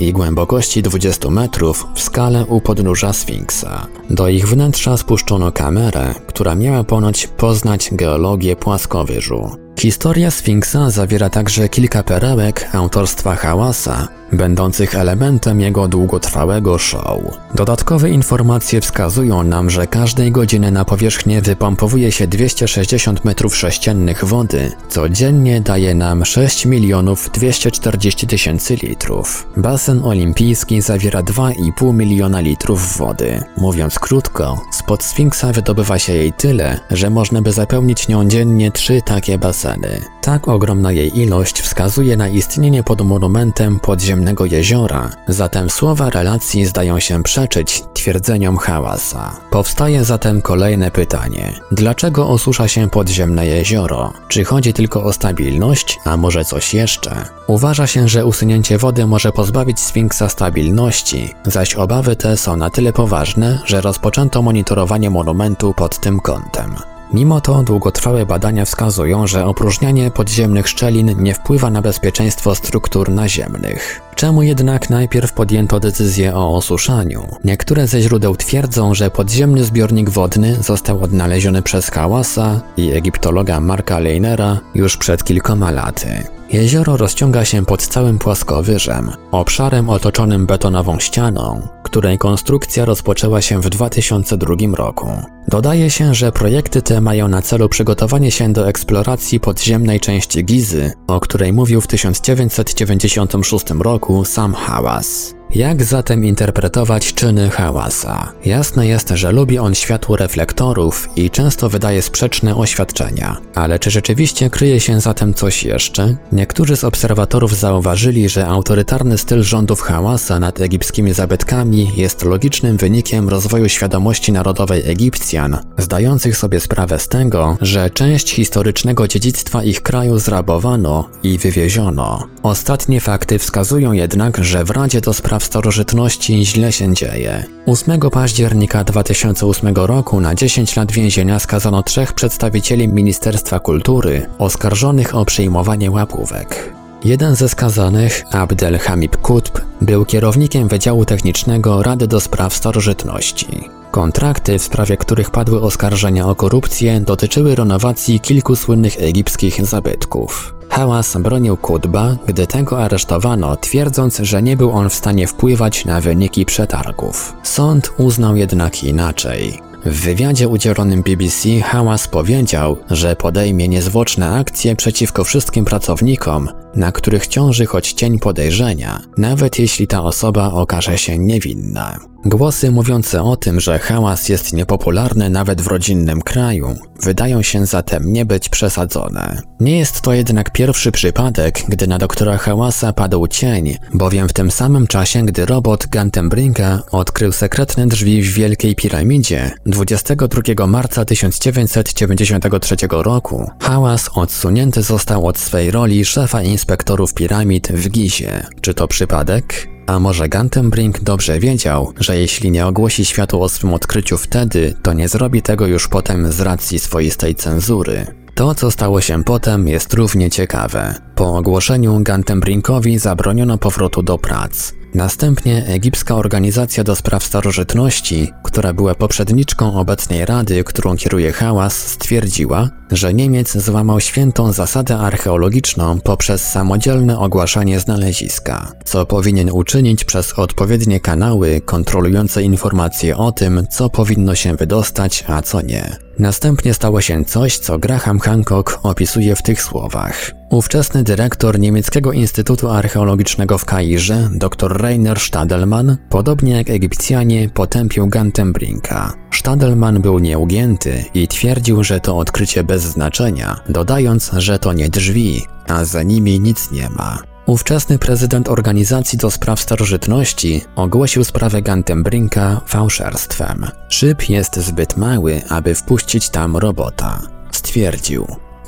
i 0.00 0.12
głębokości 0.12 0.82
20 0.82 1.30
metrów 1.30 1.86
w 1.94 2.00
skale 2.00 2.46
u 2.46 2.60
podnóża 2.60 3.12
Sfinksa. 3.12 3.86
Do 4.10 4.28
ich 4.28 4.48
wnętrza 4.48 4.96
spuszczono 4.96 5.52
kamerę, 5.52 6.14
która 6.26 6.54
miała 6.54 6.84
ponoć 6.84 7.26
poznać 7.26 7.88
geologię 7.92 8.56
płaskowyżu. 8.56 9.50
Historia 9.80 10.30
Sfinksa 10.30 10.90
zawiera 10.90 11.30
także 11.30 11.68
kilka 11.68 12.02
perełek 12.02 12.70
autorstwa 12.72 13.34
Hałasa, 13.34 14.08
będących 14.32 14.94
elementem 14.94 15.60
jego 15.60 15.88
długotrwałego 15.88 16.78
show. 16.78 17.20
Dodatkowe 17.54 18.10
informacje 18.10 18.80
wskazują 18.80 19.42
nam, 19.42 19.70
że 19.70 19.86
każdej 19.86 20.32
godziny 20.32 20.70
na 20.70 20.84
powierzchnię 20.84 21.42
wypompowuje 21.42 22.12
się 22.12 22.26
260 22.26 23.24
metrów 23.24 23.56
sześciennych 23.56 24.24
wody, 24.24 24.72
co 24.88 25.08
dziennie 25.08 25.60
daje 25.60 25.94
nam 25.94 26.24
6 26.24 26.66
milionów 26.66 27.30
240 27.32 28.26
tysięcy 28.26 28.76
litrów. 28.76 29.46
Basen 29.56 30.04
olimpijski 30.04 30.80
zawiera 30.80 31.22
2,5 31.22 31.94
miliona 31.94 32.40
litrów 32.40 32.96
wody. 32.96 33.44
Mówiąc 33.56 33.98
krótko, 33.98 34.60
spod 34.72 35.04
Sfinksa 35.04 35.52
wydobywa 35.52 35.98
się 35.98 36.12
jej 36.12 36.32
tyle, 36.32 36.80
że 36.90 37.10
można 37.10 37.42
by 37.42 37.52
zapełnić 37.52 38.08
nią 38.08 38.28
dziennie 38.28 38.70
trzy 38.70 39.02
takie 39.04 39.38
baseny. 39.38 40.00
Tak 40.22 40.48
ogromna 40.48 40.92
jej 40.92 41.18
ilość 41.18 41.60
wskazuje 41.60 42.16
na 42.16 42.28
istnienie 42.28 42.82
pod 42.82 43.00
monumentem 43.00 43.80
podziemnego 44.22 44.44
jeziora, 44.44 45.10
zatem 45.28 45.70
słowa 45.70 46.10
relacji 46.10 46.64
zdają 46.66 47.00
się 47.00 47.22
przeczyć 47.22 47.82
twierdzeniom 47.94 48.56
hałasa. 48.56 49.36
Powstaje 49.50 50.04
zatem 50.04 50.42
kolejne 50.42 50.90
pytanie. 50.90 51.52
Dlaczego 51.72 52.28
osusza 52.28 52.68
się 52.68 52.90
podziemne 52.90 53.46
jezioro? 53.46 54.12
Czy 54.28 54.44
chodzi 54.44 54.72
tylko 54.72 55.04
o 55.04 55.12
stabilność, 55.12 55.98
a 56.04 56.16
może 56.16 56.44
coś 56.44 56.74
jeszcze? 56.74 57.24
Uważa 57.46 57.86
się, 57.86 58.08
że 58.08 58.26
usunięcie 58.26 58.78
wody 58.78 59.06
może 59.06 59.32
pozbawić 59.32 59.80
Sfinksa 59.80 60.28
stabilności, 60.28 61.34
zaś 61.46 61.74
obawy 61.74 62.16
te 62.16 62.36
są 62.36 62.56
na 62.56 62.70
tyle 62.70 62.92
poważne, 62.92 63.58
że 63.64 63.80
rozpoczęto 63.80 64.42
monitorowanie 64.42 65.10
monumentu 65.10 65.74
pod 65.74 66.00
tym 66.00 66.20
kątem. 66.20 66.76
Mimo 67.12 67.40
to 67.40 67.62
długotrwałe 67.62 68.26
badania 68.26 68.64
wskazują, 68.64 69.26
że 69.26 69.46
opróżnianie 69.46 70.10
podziemnych 70.10 70.68
szczelin 70.68 71.22
nie 71.22 71.34
wpływa 71.34 71.70
na 71.70 71.82
bezpieczeństwo 71.82 72.54
struktur 72.54 73.10
naziemnych. 73.10 74.00
Czemu 74.22 74.42
jednak 74.42 74.90
najpierw 74.90 75.32
podjęto 75.32 75.80
decyzję 75.80 76.34
o 76.34 76.56
osuszaniu? 76.56 77.26
Niektóre 77.44 77.86
ze 77.86 78.00
źródeł 78.00 78.36
twierdzą, 78.36 78.94
że 78.94 79.10
podziemny 79.10 79.64
zbiornik 79.64 80.10
wodny 80.10 80.56
został 80.62 81.02
odnaleziony 81.02 81.62
przez 81.62 81.90
Kałasa 81.90 82.60
i 82.76 82.92
egiptologa 82.92 83.60
Marka 83.60 83.98
Leinera 83.98 84.60
już 84.74 84.96
przed 84.96 85.24
kilkoma 85.24 85.70
laty. 85.70 86.08
Jezioro 86.52 86.96
rozciąga 86.96 87.44
się 87.44 87.64
pod 87.64 87.86
całym 87.86 88.18
płaskowyżem, 88.18 89.10
obszarem 89.30 89.90
otoczonym 89.90 90.46
betonową 90.46 90.98
ścianą, 90.98 91.68
której 91.82 92.18
konstrukcja 92.18 92.84
rozpoczęła 92.84 93.42
się 93.42 93.60
w 93.60 93.68
2002 93.68 94.54
roku. 94.76 95.08
Dodaje 95.48 95.90
się, 95.90 96.14
że 96.14 96.32
projekty 96.32 96.82
te 96.82 97.00
mają 97.00 97.28
na 97.28 97.42
celu 97.42 97.68
przygotowanie 97.68 98.30
się 98.30 98.52
do 98.52 98.68
eksploracji 98.68 99.40
podziemnej 99.40 100.00
części 100.00 100.44
Gizy, 100.44 100.92
o 101.06 101.20
której 101.20 101.52
mówił 101.52 101.80
w 101.80 101.86
1996 101.86 103.70
roku 103.70 104.11
sam 104.24 104.54
Hałas. 104.54 105.34
Jak 105.54 105.84
zatem 105.84 106.24
interpretować 106.24 107.14
czyny 107.14 107.50
hałasa? 107.50 108.32
Jasne 108.44 108.86
jest, 108.86 109.08
że 109.08 109.32
lubi 109.32 109.58
on 109.58 109.74
światło 109.74 110.16
reflektorów 110.16 111.08
i 111.16 111.30
często 111.30 111.68
wydaje 111.68 112.02
sprzeczne 112.02 112.56
oświadczenia. 112.56 113.36
Ale 113.54 113.78
czy 113.78 113.90
rzeczywiście 113.90 114.50
kryje 114.50 114.80
się 114.80 115.00
zatem 115.00 115.34
coś 115.34 115.64
jeszcze? 115.64 116.16
Niektórzy 116.32 116.76
z 116.76 116.84
obserwatorów 116.84 117.56
zauważyli, 117.56 118.28
że 118.28 118.46
autorytarny 118.46 119.18
styl 119.18 119.42
rządów 119.42 119.80
hałasa 119.80 120.40
nad 120.40 120.60
egipskimi 120.60 121.12
zabytkami 121.12 121.90
jest 121.96 122.24
logicznym 122.24 122.76
wynikiem 122.76 123.28
rozwoju 123.28 123.68
świadomości 123.68 124.32
narodowej 124.32 124.82
Egipcjan, 124.86 125.58
zdających 125.78 126.36
sobie 126.36 126.60
sprawę 126.60 126.98
z 126.98 127.08
tego, 127.08 127.56
że 127.60 127.90
część 127.90 128.34
historycznego 128.34 129.08
dziedzictwa 129.08 129.64
ich 129.64 129.82
kraju 129.82 130.18
zrabowano 130.18 131.08
i 131.22 131.38
wywieziono. 131.38 132.26
Ostatnie 132.42 133.00
fakty 133.00 133.38
wskazują 133.38 133.92
jednak, 133.92 134.44
że 134.44 134.64
w 134.64 134.70
Radzie 134.70 135.00
do 135.00 135.12
Spraw 135.12 135.41
Starożytności 135.42 136.46
źle 136.46 136.72
się 136.72 136.94
dzieje. 136.94 137.44
8 137.66 138.00
października 138.00 138.84
2008 138.84 139.74
roku 139.74 140.20
na 140.20 140.34
10 140.34 140.76
lat 140.76 140.92
więzienia 140.92 141.38
skazano 141.38 141.82
trzech 141.82 142.12
przedstawicieli 142.12 142.88
Ministerstwa 142.88 143.60
Kultury 143.60 144.26
oskarżonych 144.38 145.14
o 145.14 145.24
przyjmowanie 145.24 145.90
łapówek. 145.90 146.72
Jeden 147.04 147.36
ze 147.36 147.48
skazanych, 147.48 148.24
Abdel 148.30 148.78
Hamid 148.78 149.16
Kutb, 149.16 149.58
był 149.80 150.04
kierownikiem 150.04 150.68
Wydziału 150.68 151.04
Technicznego 151.04 151.82
Rady 151.82 152.06
do 152.06 152.20
Spraw 152.20 152.54
Starożytności. 152.54 153.81
Kontrakty, 153.92 154.58
w 154.58 154.62
sprawie 154.62 154.96
których 154.96 155.30
padły 155.30 155.60
oskarżenia 155.60 156.28
o 156.28 156.34
korupcję, 156.34 157.00
dotyczyły 157.00 157.54
renowacji 157.54 158.20
kilku 158.20 158.56
słynnych 158.56 159.02
egipskich 159.02 159.66
zabytków. 159.66 160.54
Hałas 160.68 161.16
bronił 161.16 161.56
Kutba, 161.56 162.16
gdy 162.26 162.46
tego 162.46 162.82
aresztowano, 162.84 163.56
twierdząc, 163.56 164.18
że 164.18 164.42
nie 164.42 164.56
był 164.56 164.70
on 164.70 164.90
w 164.90 164.94
stanie 164.94 165.26
wpływać 165.26 165.84
na 165.84 166.00
wyniki 166.00 166.46
przetargów. 166.46 167.32
Sąd 167.42 167.92
uznał 167.98 168.36
jednak 168.36 168.84
inaczej. 168.84 169.60
W 169.84 170.00
wywiadzie 170.00 170.48
udzielonym 170.48 171.02
BBC 171.02 171.48
Hałas 171.60 172.08
powiedział, 172.08 172.76
że 172.90 173.16
podejmie 173.16 173.68
niezwłoczne 173.68 174.30
akcje 174.30 174.76
przeciwko 174.76 175.24
wszystkim 175.24 175.64
pracownikom, 175.64 176.48
na 176.74 176.92
których 176.92 177.26
ciąży 177.26 177.66
choć 177.66 177.92
cień 177.92 178.18
podejrzenia, 178.18 179.00
nawet 179.18 179.58
jeśli 179.58 179.86
ta 179.86 180.02
osoba 180.02 180.52
okaże 180.52 180.98
się 180.98 181.18
niewinna. 181.18 181.98
Głosy 182.24 182.70
mówiące 182.70 183.22
o 183.22 183.36
tym, 183.36 183.60
że 183.60 183.78
hałas 183.78 184.28
jest 184.28 184.52
niepopularny 184.52 185.30
nawet 185.30 185.60
w 185.60 185.66
rodzinnym 185.66 186.20
kraju, 186.20 186.76
wydają 187.02 187.42
się 187.42 187.66
zatem 187.66 188.12
nie 188.12 188.24
być 188.24 188.48
przesadzone. 188.48 189.42
Nie 189.60 189.78
jest 189.78 190.00
to 190.00 190.12
jednak 190.12 190.52
pierwszy 190.52 190.92
przypadek, 190.92 191.62
gdy 191.68 191.86
na 191.86 191.98
doktora 191.98 192.38
Hałasa 192.38 192.92
padł 192.92 193.26
cień, 193.26 193.76
bowiem 193.94 194.28
w 194.28 194.32
tym 194.32 194.50
samym 194.50 194.86
czasie, 194.86 195.22
gdy 195.26 195.46
robot 195.46 195.86
Gantembrinka 195.86 196.82
odkrył 196.90 197.32
sekretne 197.32 197.86
drzwi 197.86 198.22
w 198.22 198.34
Wielkiej 198.34 198.74
Piramidzie 198.74 199.50
22 199.66 200.66
marca 200.66 201.04
1993 201.04 202.76
roku, 202.90 203.50
Hałas 203.60 204.10
odsunięty 204.14 204.82
został 204.82 205.26
od 205.26 205.38
swej 205.38 205.70
roli 205.70 206.04
szefa 206.04 206.42
inspektorów 206.62 207.14
piramid 207.14 207.68
w 207.68 207.88
Gizie. 207.88 208.46
Czy 208.60 208.74
to 208.74 208.88
przypadek? 208.88 209.68
A 209.86 209.98
może 209.98 210.28
Gantenbrink 210.28 211.00
dobrze 211.00 211.38
wiedział, 211.40 211.92
że 212.00 212.18
jeśli 212.18 212.50
nie 212.50 212.66
ogłosi 212.66 213.04
światu 213.04 213.42
o 213.42 213.48
swym 213.48 213.74
odkryciu 213.74 214.18
wtedy, 214.18 214.74
to 214.82 214.92
nie 214.92 215.08
zrobi 215.08 215.42
tego 215.42 215.66
już 215.66 215.88
potem 215.88 216.32
z 216.32 216.40
racji 216.40 216.78
swoistej 216.78 217.34
cenzury. 217.34 218.06
To, 218.34 218.54
co 218.54 218.70
stało 218.70 219.00
się 219.00 219.24
potem, 219.24 219.68
jest 219.68 219.94
równie 219.94 220.30
ciekawe. 220.30 220.94
Po 221.14 221.36
ogłoszeniu 221.36 222.00
Gantembrinkowi 222.02 222.98
zabroniono 222.98 223.58
powrotu 223.58 224.02
do 224.02 224.18
prac. 224.18 224.72
Następnie 224.94 225.66
egipska 225.66 226.16
organizacja 226.16 226.84
do 226.84 226.96
spraw 226.96 227.24
starożytności, 227.24 228.32
która 228.44 228.72
była 228.72 228.94
poprzedniczką 228.94 229.74
obecnej 229.74 230.24
rady, 230.24 230.64
którą 230.64 230.96
kieruje 230.96 231.32
Hałas, 231.32 231.76
stwierdziła, 231.76 232.70
że 232.92 233.14
Niemiec 233.14 233.58
złamał 233.58 234.00
świętą 234.00 234.52
zasadę 234.52 234.98
archeologiczną 234.98 236.00
poprzez 236.00 236.48
samodzielne 236.48 237.18
ogłaszanie 237.18 237.80
znaleziska, 237.80 238.72
co 238.84 239.06
powinien 239.06 239.50
uczynić 239.50 240.04
przez 240.04 240.32
odpowiednie 240.32 241.00
kanały 241.00 241.60
kontrolujące 241.60 242.42
informacje 242.42 243.16
o 243.16 243.32
tym, 243.32 243.66
co 243.70 243.90
powinno 243.90 244.34
się 244.34 244.56
wydostać, 244.56 245.24
a 245.28 245.42
co 245.42 245.60
nie. 245.60 245.96
Następnie 246.18 246.74
stało 246.74 247.00
się 247.00 247.24
coś, 247.24 247.58
co 247.58 247.78
Graham 247.78 248.18
Hancock 248.18 248.80
opisuje 248.82 249.36
w 249.36 249.42
tych 249.42 249.62
słowach. 249.62 250.32
Ówczesny 250.50 251.02
dyrektor 251.02 251.58
niemieckiego 251.58 252.12
Instytutu 252.12 252.70
Archeologicznego 252.70 253.58
w 253.58 253.64
Kairze, 253.64 254.28
dr 254.34 254.82
Rainer 254.82 255.20
Stadelmann, 255.20 255.96
podobnie 256.08 256.52
jak 256.52 256.70
Egipcjanie, 256.70 257.48
potępił 257.54 258.08
Gantembrinka. 258.08 259.21
Stadelmann 259.36 260.00
był 260.00 260.18
nieugięty 260.18 261.04
i 261.14 261.28
twierdził, 261.28 261.84
że 261.84 262.00
to 262.00 262.18
odkrycie 262.18 262.64
bez 262.64 262.82
znaczenia, 262.82 263.56
dodając, 263.68 264.30
że 264.36 264.58
to 264.58 264.72
nie 264.72 264.88
drzwi, 264.88 265.46
a 265.68 265.84
za 265.84 266.02
nimi 266.02 266.40
nic 266.40 266.70
nie 266.70 266.90
ma. 266.90 267.18
Ówczesny 267.46 267.98
prezydent 267.98 268.48
Organizacji 268.48 269.18
do 269.18 269.30
Spraw 269.30 269.60
Starożytności 269.60 270.60
ogłosił 270.76 271.24
sprawę 271.24 271.62
Gantembrinka 271.62 272.60
fałszerstwem. 272.66 273.66
Szyb 273.88 274.28
jest 274.28 274.56
zbyt 274.56 274.96
mały, 274.96 275.42
aby 275.48 275.74
wpuścić 275.74 276.28
tam 276.28 276.56
robota. 276.56 277.20
Stwierdził. 277.50 278.26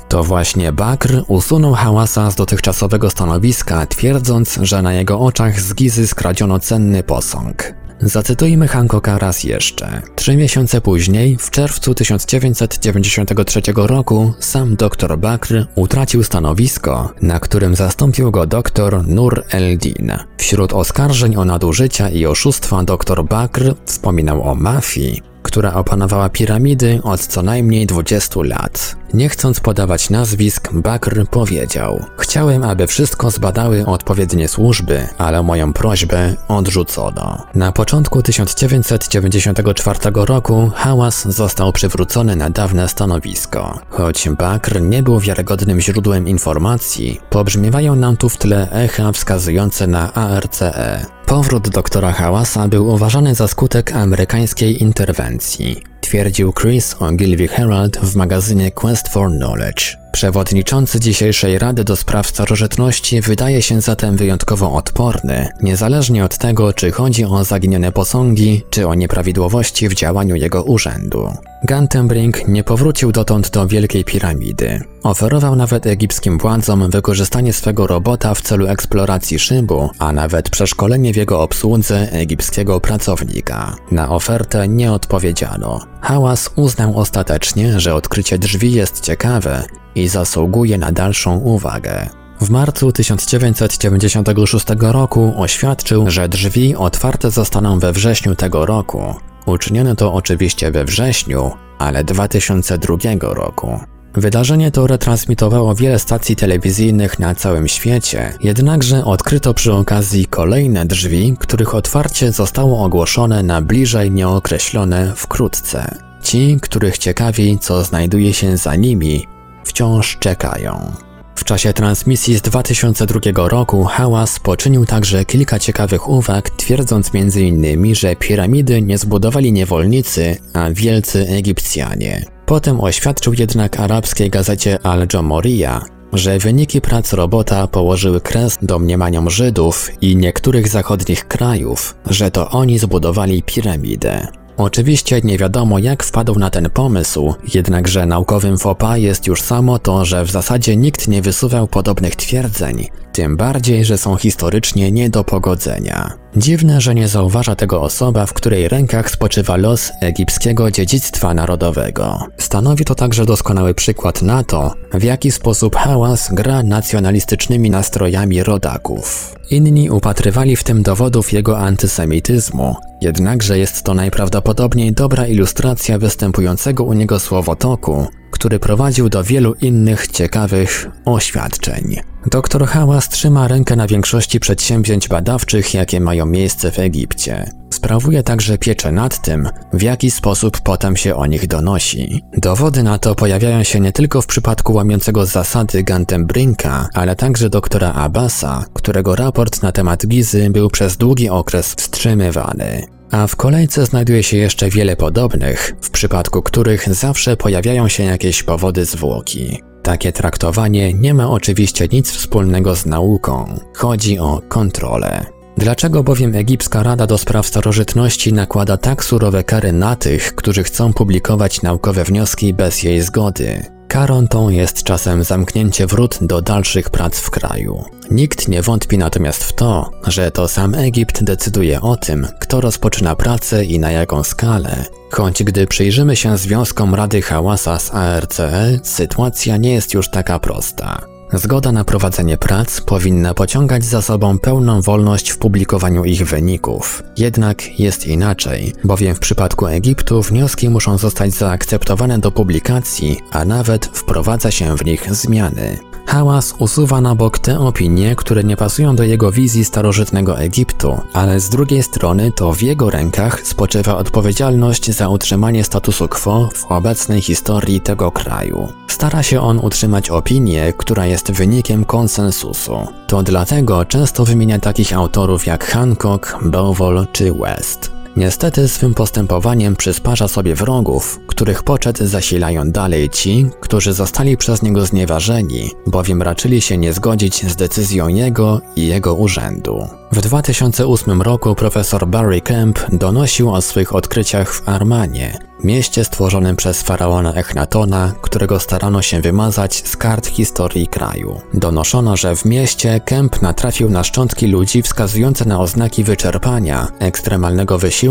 To 0.08 0.24
właśnie 0.24 0.72
Bakr 0.72 1.22
usunął 1.28 1.72
hałasa 1.72 2.30
z 2.30 2.34
dotychczasowego 2.34 3.10
stanowiska, 3.10 3.86
twierdząc, 3.86 4.58
że 4.62 4.82
na 4.82 4.92
jego 4.92 5.20
oczach 5.20 5.60
z 5.60 5.74
Gizy 5.74 6.06
skradziono 6.06 6.60
cenny 6.60 7.02
posąg. 7.02 7.83
Zacytujmy 8.00 8.68
Hancocka 8.68 9.18
raz 9.18 9.44
jeszcze. 9.44 10.02
Trzy 10.16 10.36
miesiące 10.36 10.80
później, 10.80 11.36
w 11.36 11.50
czerwcu 11.50 11.94
1993 11.94 13.60
roku, 13.76 14.32
sam 14.40 14.76
dr 14.76 15.18
Bakr 15.18 15.66
utracił 15.74 16.22
stanowisko, 16.22 17.12
na 17.22 17.40
którym 17.40 17.74
zastąpił 17.74 18.30
go 18.30 18.46
dr 18.46 19.06
Nur 19.06 19.44
el-Din. 19.50 20.12
Wśród 20.38 20.72
oskarżeń 20.72 21.36
o 21.36 21.44
nadużycia 21.44 22.08
i 22.08 22.26
oszustwa 22.26 22.82
dr 22.82 23.24
Bakr 23.24 23.74
wspominał 23.84 24.42
o 24.42 24.54
mafii, 24.54 25.33
która 25.44 25.74
opanowała 25.74 26.28
piramidy 26.28 27.00
od 27.02 27.20
co 27.20 27.42
najmniej 27.42 27.86
20 27.86 28.40
lat. 28.42 28.96
Nie 29.14 29.28
chcąc 29.28 29.60
podawać 29.60 30.10
nazwisk, 30.10 30.72
Bakr 30.72 31.26
powiedział: 31.30 32.04
Chciałem, 32.18 32.62
aby 32.62 32.86
wszystko 32.86 33.30
zbadały 33.30 33.86
odpowiednie 33.86 34.48
służby, 34.48 35.08
ale 35.18 35.42
moją 35.42 35.72
prośbę 35.72 36.34
odrzucono. 36.48 37.46
Na 37.54 37.72
początku 37.72 38.22
1994 38.22 39.98
roku 40.14 40.70
hałas 40.74 41.28
został 41.28 41.72
przywrócony 41.72 42.36
na 42.36 42.50
dawne 42.50 42.88
stanowisko. 42.88 43.78
Choć 43.90 44.28
Bakr 44.28 44.80
nie 44.80 45.02
był 45.02 45.20
wiarygodnym 45.20 45.80
źródłem 45.80 46.28
informacji, 46.28 47.20
pobrzmiewają 47.30 47.96
nam 47.96 48.16
tu 48.16 48.28
w 48.28 48.38
tle 48.38 48.70
echa 48.70 49.12
wskazujące 49.12 49.86
na 49.86 50.14
ARCE. 50.14 51.06
Powrót 51.26 51.68
doktora 51.68 52.12
Hałasa 52.12 52.68
był 52.68 52.88
uważany 52.88 53.34
za 53.34 53.48
skutek 53.48 53.92
amerykańskiej 53.92 54.82
interwencji, 54.82 55.82
twierdził 56.00 56.52
Chris 56.52 56.96
Ogilvy 56.98 57.48
Herald 57.48 57.98
w 57.98 58.16
magazynie 58.16 58.70
Quest 58.70 59.08
for 59.08 59.30
Knowledge. 59.30 60.03
Przewodniczący 60.14 61.00
dzisiejszej 61.00 61.58
Rady 61.58 61.84
do 61.84 61.96
Spraw 61.96 62.26
Starożytności 62.26 63.20
wydaje 63.20 63.62
się 63.62 63.80
zatem 63.80 64.16
wyjątkowo 64.16 64.72
odporny, 64.72 65.48
niezależnie 65.62 66.24
od 66.24 66.38
tego, 66.38 66.72
czy 66.72 66.90
chodzi 66.90 67.24
o 67.24 67.44
zaginione 67.44 67.92
posągi, 67.92 68.62
czy 68.70 68.88
o 68.88 68.94
nieprawidłowości 68.94 69.88
w 69.88 69.94
działaniu 69.94 70.36
jego 70.36 70.62
urzędu. 70.62 71.28
Gantenbrink 71.64 72.48
nie 72.48 72.64
powrócił 72.64 73.12
dotąd 73.12 73.50
do 73.50 73.66
Wielkiej 73.66 74.04
Piramidy. 74.04 74.80
Oferował 75.02 75.56
nawet 75.56 75.86
egipskim 75.86 76.38
władzom 76.38 76.90
wykorzystanie 76.90 77.52
swego 77.52 77.86
robota 77.86 78.34
w 78.34 78.40
celu 78.40 78.66
eksploracji 78.66 79.38
szybu, 79.38 79.90
a 79.98 80.12
nawet 80.12 80.50
przeszkolenie 80.50 81.12
w 81.12 81.16
jego 81.16 81.40
obsłudze 81.40 82.12
egipskiego 82.12 82.80
pracownika. 82.80 83.76
Na 83.90 84.08
ofertę 84.08 84.68
nie 84.68 84.92
odpowiedziano. 84.92 85.80
Hałas 86.00 86.50
uznał 86.56 86.98
ostatecznie, 86.98 87.80
że 87.80 87.94
odkrycie 87.94 88.38
drzwi 88.38 88.72
jest 88.72 89.00
ciekawe 89.00 89.64
i 89.94 90.08
zasługuje 90.08 90.78
na 90.78 90.92
dalszą 90.92 91.36
uwagę. 91.36 92.08
W 92.40 92.50
marcu 92.50 92.92
1996 92.92 94.66
roku 94.80 95.34
oświadczył, 95.36 96.10
że 96.10 96.28
drzwi 96.28 96.76
otwarte 96.76 97.30
zostaną 97.30 97.78
we 97.78 97.92
wrześniu 97.92 98.34
tego 98.34 98.66
roku. 98.66 99.14
Uczyniono 99.46 99.94
to 99.94 100.14
oczywiście 100.14 100.70
we 100.70 100.84
wrześniu, 100.84 101.50
ale 101.78 102.04
2002 102.04 102.96
roku. 103.20 103.78
Wydarzenie 104.14 104.70
to 104.70 104.86
retransmitowało 104.86 105.74
wiele 105.74 105.98
stacji 105.98 106.36
telewizyjnych 106.36 107.18
na 107.18 107.34
całym 107.34 107.68
świecie, 107.68 108.32
jednakże 108.40 109.04
odkryto 109.04 109.54
przy 109.54 109.72
okazji 109.72 110.26
kolejne 110.26 110.86
drzwi, 110.86 111.36
których 111.38 111.74
otwarcie 111.74 112.32
zostało 112.32 112.84
ogłoszone 112.84 113.42
na 113.42 113.62
bliżej 113.62 114.10
nieokreślone 114.10 115.12
wkrótce. 115.16 115.98
Ci, 116.22 116.58
których 116.62 116.98
ciekawi, 116.98 117.58
co 117.58 117.84
znajduje 117.84 118.32
się 118.32 118.56
za 118.56 118.76
nimi, 118.76 119.26
wciąż 119.64 120.18
czekają. 120.18 120.92
W 121.36 121.44
czasie 121.44 121.72
transmisji 121.72 122.36
z 122.36 122.42
2002 122.42 123.48
roku 123.48 123.84
Hałas 123.84 124.40
poczynił 124.40 124.86
także 124.86 125.24
kilka 125.24 125.58
ciekawych 125.58 126.08
uwag, 126.08 126.50
twierdząc 126.50 127.10
m.in., 127.14 127.94
że 127.94 128.16
piramidy 128.16 128.82
nie 128.82 128.98
zbudowali 128.98 129.52
niewolnicy, 129.52 130.36
a 130.52 130.70
wielcy 130.70 131.28
Egipcjanie. 131.28 132.24
Potem 132.46 132.80
oświadczył 132.80 133.34
jednak 133.38 133.80
arabskiej 133.80 134.30
gazecie 134.30 134.86
Al 134.86 135.06
Jomoriya, 135.12 135.80
że 136.12 136.38
wyniki 136.38 136.80
prac 136.80 137.12
robota 137.12 137.66
położyły 137.66 138.20
kres 138.20 138.58
domniemaniom 138.62 139.30
Żydów 139.30 139.90
i 140.00 140.16
niektórych 140.16 140.68
zachodnich 140.68 141.28
krajów, 141.28 141.94
że 142.06 142.30
to 142.30 142.50
oni 142.50 142.78
zbudowali 142.78 143.42
piramidę. 143.42 144.28
Oczywiście 144.56 145.20
nie 145.24 145.38
wiadomo 145.38 145.78
jak 145.78 146.02
wpadł 146.02 146.38
na 146.38 146.50
ten 146.50 146.70
pomysł, 146.70 147.34
jednakże 147.54 148.06
naukowym 148.06 148.58
fopa 148.58 148.96
jest 148.96 149.26
już 149.26 149.42
samo 149.42 149.78
to, 149.78 150.04
że 150.04 150.24
w 150.24 150.30
zasadzie 150.30 150.76
nikt 150.76 151.08
nie 151.08 151.22
wysuwał 151.22 151.68
podobnych 151.68 152.16
twierdzeń, 152.16 152.88
tym 153.14 153.36
bardziej, 153.36 153.84
że 153.84 153.98
są 153.98 154.16
historycznie 154.16 154.92
nie 154.92 155.10
do 155.10 155.24
pogodzenia. 155.24 156.12
Dziwne, 156.36 156.80
że 156.80 156.94
nie 156.94 157.08
zauważa 157.08 157.56
tego 157.56 157.82
osoba, 157.82 158.26
w 158.26 158.32
której 158.32 158.68
rękach 158.68 159.10
spoczywa 159.10 159.56
los 159.56 159.92
egipskiego 160.00 160.70
dziedzictwa 160.70 161.34
narodowego. 161.34 162.18
Stanowi 162.38 162.84
to 162.84 162.94
także 162.94 163.26
doskonały 163.26 163.74
przykład 163.74 164.22
na 164.22 164.44
to, 164.44 164.74
w 164.94 165.02
jaki 165.02 165.30
sposób 165.30 165.76
hałas 165.76 166.34
gra 166.34 166.62
nacjonalistycznymi 166.62 167.70
nastrojami 167.70 168.42
rodaków. 168.42 169.34
Inni 169.50 169.90
upatrywali 169.90 170.56
w 170.56 170.64
tym 170.64 170.82
dowodów 170.82 171.32
jego 171.32 171.58
antysemityzmu, 171.58 172.76
jednakże 173.00 173.58
jest 173.58 173.82
to 173.82 173.94
najprawdopodobniej 173.94 174.92
dobra 174.92 175.26
ilustracja 175.26 175.98
występującego 175.98 176.84
u 176.84 176.92
niego 176.92 177.20
słowotoku, 177.20 178.06
który 178.30 178.58
prowadził 178.58 179.08
do 179.08 179.24
wielu 179.24 179.54
innych 179.54 180.08
ciekawych 180.08 180.88
oświadczeń. 181.04 182.13
Dr 182.26 182.66
Hałas 182.66 183.08
trzyma 183.08 183.48
rękę 183.48 183.76
na 183.76 183.86
większości 183.86 184.40
przedsięwzięć 184.40 185.08
badawczych, 185.08 185.74
jakie 185.74 186.00
mają 186.00 186.26
miejsce 186.26 186.70
w 186.70 186.78
Egipcie. 186.78 187.50
Sprawuje 187.70 188.22
także 188.22 188.58
pieczę 188.58 188.92
nad 188.92 189.22
tym, 189.22 189.48
w 189.72 189.82
jaki 189.82 190.10
sposób 190.10 190.60
potem 190.60 190.96
się 190.96 191.14
o 191.14 191.26
nich 191.26 191.46
donosi. 191.46 192.22
Dowody 192.36 192.82
na 192.82 192.98
to 192.98 193.14
pojawiają 193.14 193.62
się 193.62 193.80
nie 193.80 193.92
tylko 193.92 194.22
w 194.22 194.26
przypadku 194.26 194.72
łamiącego 194.72 195.26
zasady 195.26 195.82
Gantembrinka, 195.82 196.88
ale 196.94 197.16
także 197.16 197.50
doktora 197.50 197.92
Abasa, 197.92 198.64
którego 198.74 199.16
raport 199.16 199.62
na 199.62 199.72
temat 199.72 200.06
Gizy 200.06 200.50
był 200.50 200.70
przez 200.70 200.96
długi 200.96 201.28
okres 201.28 201.74
wstrzymywany. 201.74 202.86
A 203.10 203.26
w 203.26 203.36
kolejce 203.36 203.86
znajduje 203.86 204.22
się 204.22 204.36
jeszcze 204.36 204.70
wiele 204.70 204.96
podobnych, 204.96 205.76
w 205.82 205.90
przypadku 205.90 206.42
których 206.42 206.94
zawsze 206.94 207.36
pojawiają 207.36 207.88
się 207.88 208.02
jakieś 208.02 208.42
powody 208.42 208.84
zwłoki. 208.84 209.73
Takie 209.84 210.12
traktowanie 210.12 210.94
nie 210.94 211.14
ma 211.14 211.30
oczywiście 211.30 211.88
nic 211.92 212.10
wspólnego 212.10 212.74
z 212.76 212.86
nauką. 212.86 213.60
Chodzi 213.74 214.18
o 214.18 214.42
kontrolę. 214.48 215.26
Dlaczego 215.56 216.02
bowiem 216.02 216.34
Egipska 216.34 216.82
Rada 216.82 217.06
do 217.06 217.18
Spraw 217.18 217.46
Starożytności 217.46 218.32
nakłada 218.32 218.76
tak 218.76 219.04
surowe 219.04 219.44
kary 219.44 219.72
na 219.72 219.96
tych, 219.96 220.34
którzy 220.34 220.62
chcą 220.62 220.92
publikować 220.92 221.62
naukowe 221.62 222.04
wnioski 222.04 222.54
bez 222.54 222.82
jej 222.82 223.00
zgody? 223.00 223.66
Karą 223.88 224.28
tą 224.28 224.48
jest 224.48 224.82
czasem 224.82 225.24
zamknięcie 225.24 225.86
wrót 225.86 226.18
do 226.20 226.42
dalszych 226.42 226.90
prac 226.90 227.18
w 227.18 227.30
kraju. 227.30 227.84
Nikt 228.10 228.48
nie 228.48 228.62
wątpi 228.62 228.98
natomiast 228.98 229.44
w 229.44 229.52
to, 229.52 229.90
że 230.06 230.30
to 230.30 230.48
sam 230.48 230.74
Egipt 230.74 231.24
decyduje 231.24 231.80
o 231.80 231.96
tym, 231.96 232.26
kto 232.40 232.60
rozpoczyna 232.60 233.16
pracę 233.16 233.64
i 233.64 233.78
na 233.78 233.90
jaką 233.90 234.22
skalę. 234.22 234.84
Choć 235.16 235.42
gdy 235.42 235.66
przyjrzymy 235.66 236.16
się 236.16 236.38
związkom 236.38 236.94
Rady 236.94 237.22
Hałasa 237.22 237.78
z 237.78 237.94
ARCE, 237.94 238.78
sytuacja 238.82 239.56
nie 239.56 239.72
jest 239.74 239.94
już 239.94 240.08
taka 240.08 240.38
prosta. 240.38 241.00
Zgoda 241.32 241.72
na 241.72 241.84
prowadzenie 241.84 242.36
prac 242.36 242.80
powinna 242.80 243.34
pociągać 243.34 243.84
za 243.84 244.02
sobą 244.02 244.38
pełną 244.38 244.80
wolność 244.80 245.30
w 245.30 245.38
publikowaniu 245.38 246.04
ich 246.04 246.26
wyników. 246.26 247.02
Jednak 247.16 247.80
jest 247.80 248.06
inaczej, 248.06 248.72
bowiem 248.84 249.14
w 249.14 249.18
przypadku 249.18 249.66
Egiptu 249.66 250.22
wnioski 250.22 250.68
muszą 250.68 250.98
zostać 250.98 251.32
zaakceptowane 251.34 252.18
do 252.18 252.30
publikacji, 252.30 253.20
a 253.30 253.44
nawet 253.44 253.86
wprowadza 253.86 254.50
się 254.50 254.76
w 254.76 254.84
nich 254.84 255.14
zmiany. 255.14 255.93
Hałas 256.06 256.54
usuwa 256.58 257.00
na 257.00 257.14
bok 257.14 257.38
te 257.38 257.60
opinie, 257.60 258.16
które 258.16 258.44
nie 258.44 258.56
pasują 258.56 258.96
do 258.96 259.02
jego 259.02 259.32
wizji 259.32 259.64
starożytnego 259.64 260.38
Egiptu, 260.38 261.00
ale 261.12 261.40
z 261.40 261.48
drugiej 261.48 261.82
strony 261.82 262.32
to 262.32 262.52
w 262.52 262.62
jego 262.62 262.90
rękach 262.90 263.46
spoczywa 263.46 263.96
odpowiedzialność 263.96 264.90
za 264.90 265.08
utrzymanie 265.08 265.64
statusu 265.64 266.08
quo 266.08 266.48
w 266.54 266.72
obecnej 266.72 267.22
historii 267.22 267.80
tego 267.80 268.10
kraju. 268.10 268.68
Stara 268.88 269.22
się 269.22 269.40
on 269.40 269.58
utrzymać 269.58 270.10
opinię, 270.10 270.72
która 270.76 271.06
jest 271.06 271.32
wynikiem 271.32 271.84
konsensusu. 271.84 272.86
To 273.06 273.22
dlatego 273.22 273.84
często 273.84 274.24
wymienia 274.24 274.58
takich 274.58 274.92
autorów 274.92 275.46
jak 275.46 275.64
Hancock, 275.64 276.38
Bowell 276.44 277.06
czy 277.12 277.32
West. 277.32 277.93
Niestety 278.16 278.68
swym 278.68 278.94
postępowaniem 278.94 279.76
przysparza 279.76 280.28
sobie 280.28 280.54
wrogów, 280.54 281.20
których 281.26 281.62
poczet 281.62 281.98
zasilają 281.98 282.70
dalej 282.70 283.10
ci, 283.10 283.46
którzy 283.60 283.92
zostali 283.92 284.36
przez 284.36 284.62
niego 284.62 284.86
znieważeni, 284.86 285.70
bowiem 285.86 286.22
raczyli 286.22 286.60
się 286.60 286.78
nie 286.78 286.92
zgodzić 286.92 287.50
z 287.50 287.56
decyzją 287.56 288.08
jego 288.08 288.60
i 288.76 288.86
jego 288.86 289.14
urzędu. 289.14 289.88
W 290.12 290.20
2008 290.20 291.22
roku 291.22 291.54
profesor 291.54 292.06
Barry 292.06 292.40
Kemp 292.40 292.78
donosił 292.92 293.54
o 293.54 293.62
swych 293.62 293.94
odkryciach 293.94 294.54
w 294.54 294.68
Armanie, 294.68 295.38
mieście 295.64 296.04
stworzonym 296.04 296.56
przez 296.56 296.82
faraona 296.82 297.32
Echnatona, 297.32 298.12
którego 298.20 298.60
starano 298.60 299.02
się 299.02 299.20
wymazać 299.20 299.88
z 299.88 299.96
kart 299.96 300.26
historii 300.26 300.86
kraju. 300.86 301.40
Donoszono, 301.54 302.16
że 302.16 302.36
w 302.36 302.44
mieście 302.44 303.00
Kemp 303.04 303.42
natrafił 303.42 303.90
na 303.90 304.04
szczątki 304.04 304.46
ludzi 304.46 304.82
wskazujące 304.82 305.44
na 305.44 305.60
oznaki 305.60 306.04
wyczerpania, 306.04 306.88
ekstremalnego 306.98 307.78
wysiłku 307.78 308.03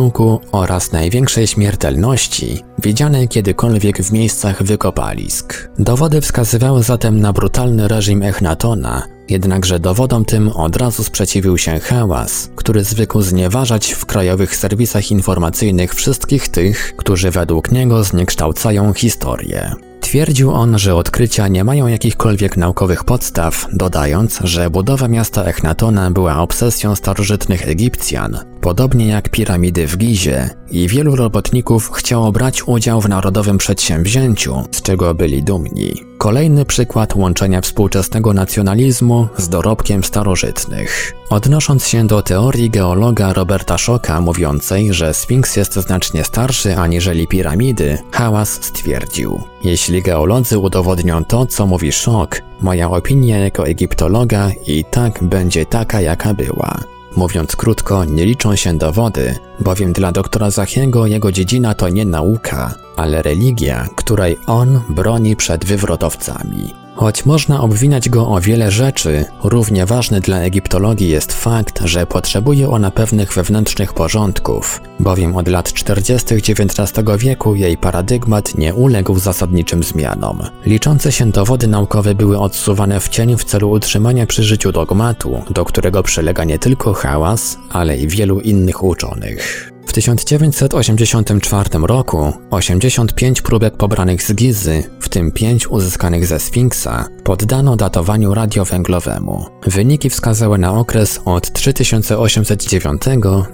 oraz 0.52 0.92
największej 0.92 1.48
śmiertelności, 1.48 2.64
widziane 2.80 3.28
kiedykolwiek 3.28 3.98
w 3.98 4.12
miejscach 4.12 4.64
wykopalisk. 4.64 5.70
Dowody 5.80 6.22
wskazywały 6.22 6.84
zatem 6.84 7.20
na 7.20 7.34
brutalny 7.34 7.88
reżim 7.88 8.24
Echnatona, 8.24 9.04
Jednakże 9.30 9.80
dowodom 9.80 10.26
tym 10.26 10.50
od 10.50 10.76
razu 10.76 11.04
sprzeciwił 11.04 11.58
się 11.58 11.80
hałas, 11.80 12.50
który 12.56 12.84
zwykł 12.84 13.22
znieważać 13.22 13.92
w 13.92 14.06
krajowych 14.06 14.56
serwisach 14.56 15.12
informacyjnych 15.12 15.96
wszystkich 15.96 16.48
tych, 16.48 16.94
którzy 16.98 17.32
według 17.32 17.72
niego 17.72 18.04
zniekształcają 18.04 18.94
historię. 18.94 19.76
Twierdził 20.04 20.52
on, 20.52 20.80
że 20.80 20.96
odkrycia 20.96 21.48
nie 21.48 21.64
mają 21.64 21.88
jakichkolwiek 21.88 22.58
naukowych 22.58 23.04
podstaw, 23.04 23.68
dodając, 23.74 24.40
że 24.44 24.70
budowa 24.70 25.08
miasta 25.08 25.44
Echnatona 25.44 26.12
była 26.12 26.38
obsesją 26.38 26.96
starożytnych 26.96 27.68
Egipcjan, 27.68 28.38
podobnie 28.62 29.08
jak 29.08 29.30
piramidy 29.30 29.88
w 29.88 29.98
Gizie, 29.98 30.50
i 30.72 30.88
wielu 30.88 31.16
robotników 31.16 31.92
chciało 31.92 32.32
brać 32.32 32.68
udział 32.68 33.02
w 33.02 33.10
narodowym 33.10 33.58
przedsięwzięciu, 33.58 34.64
z 34.72 34.82
czego 34.82 35.14
byli 35.14 35.44
dumni. 35.44 36.13
Kolejny 36.18 36.66
przykład 36.66 37.16
łączenia 37.16 37.62
współczesnego 37.62 38.34
nacjonalizmu 38.34 39.28
z 39.38 39.50
dorobkiem 39.50 40.04
starożytnych. 40.04 41.14
Odnosząc 41.30 41.88
się 41.88 42.08
do 42.08 42.22
teorii 42.22 42.70
geologa 42.70 43.34
Roberta 43.34 43.78
Shocka 43.78 44.22
mówiącej, 44.22 44.94
że 44.94 45.14
Sfinks 45.14 45.56
jest 45.56 45.74
znacznie 45.74 46.24
starszy 46.24 46.76
aniżeli 46.78 47.28
piramidy, 47.28 47.98
Hałas 48.12 48.50
stwierdził: 48.50 49.42
Jeśli 49.64 50.02
geolodzy 50.02 50.58
udowodnią 50.58 51.26
to, 51.26 51.46
co 51.46 51.68
mówi 51.68 51.92
Shock, 51.92 52.42
moja 52.62 52.90
opinia 52.90 53.38
jako 53.38 53.68
egiptologa 53.68 54.50
i 54.68 54.84
tak 54.92 55.24
będzie 55.24 55.66
taka, 55.66 56.02
jaka 56.02 56.34
była. 56.34 56.80
Mówiąc 57.16 57.56
krótko, 57.56 58.06
nie 58.06 58.26
liczą 58.26 58.56
się 58.56 58.78
dowody, 58.78 59.36
bowiem 59.60 59.94
dla 59.94 60.12
doktora 60.12 60.50
Zachiego 60.50 61.08
jego 61.08 61.32
dziedzina 61.32 61.74
to 61.74 61.90
nie 61.90 62.06
nauka, 62.06 62.74
ale 62.96 63.22
religia, 63.22 63.88
której 63.96 64.38
on 64.48 64.82
broni 64.90 65.36
przed 65.36 65.66
wywrotowcami. 65.66 66.83
Choć 66.96 67.26
można 67.26 67.62
obwinać 67.62 68.10
go 68.10 68.28
o 68.28 68.42
wiele 68.42 68.72
rzeczy, 68.72 69.26
równie 69.44 69.86
ważny 69.86 70.22
dla 70.22 70.38
egiptologii 70.38 71.10
jest 71.10 71.34
fakt, 71.34 71.82
że 71.86 72.08
potrzebuje 72.08 72.70
ona 72.70 72.92
pewnych 72.92 73.34
wewnętrznych 73.34 73.94
porządków, 73.94 74.82
bowiem 75.00 75.36
od 75.36 75.48
lat 75.48 75.74
40. 75.74 76.36
XIX 76.36 76.94
wieku 77.18 77.56
jej 77.56 77.78
paradygmat 77.78 78.58
nie 78.58 78.74
uległ 78.74 79.20
zasadniczym 79.20 79.84
zmianom. 79.84 80.42
Liczące 80.66 81.12
się 81.12 81.32
dowody 81.32 81.68
naukowe 81.68 82.16
były 82.16 82.40
odsuwane 82.40 83.00
w 83.00 83.10
cień 83.10 83.38
w 83.38 83.44
celu 83.44 83.70
utrzymania 83.70 84.26
przy 84.28 84.44
życiu 84.44 84.72
dogmatu, 84.72 85.44
do 85.50 85.66
którego 85.66 86.04
przylega 86.04 86.44
nie 86.44 86.60
tylko 86.60 86.94
hałas, 86.94 87.58
ale 87.70 87.98
i 87.98 88.08
wielu 88.08 88.40
innych 88.40 88.84
uczonych. 88.84 89.73
W 89.86 89.94
1984 89.94 91.70
roku 91.82 92.34
85 92.50 93.42
próbek 93.42 93.78
pobranych 93.78 94.24
z 94.24 94.34
Gizy, 94.34 94.84
w 95.00 95.10
tym 95.10 95.32
5 95.32 95.68
uzyskanych 95.68 96.26
ze 96.26 96.40
Sfinksa, 96.40 97.06
poddano 97.24 97.76
datowaniu 97.76 98.34
radiowęglowemu. 98.34 99.46
Wyniki 99.68 100.10
wskazały 100.10 100.58
na 100.58 100.74
okres 100.74 101.20
od 101.26 101.54
3809 101.54 103.02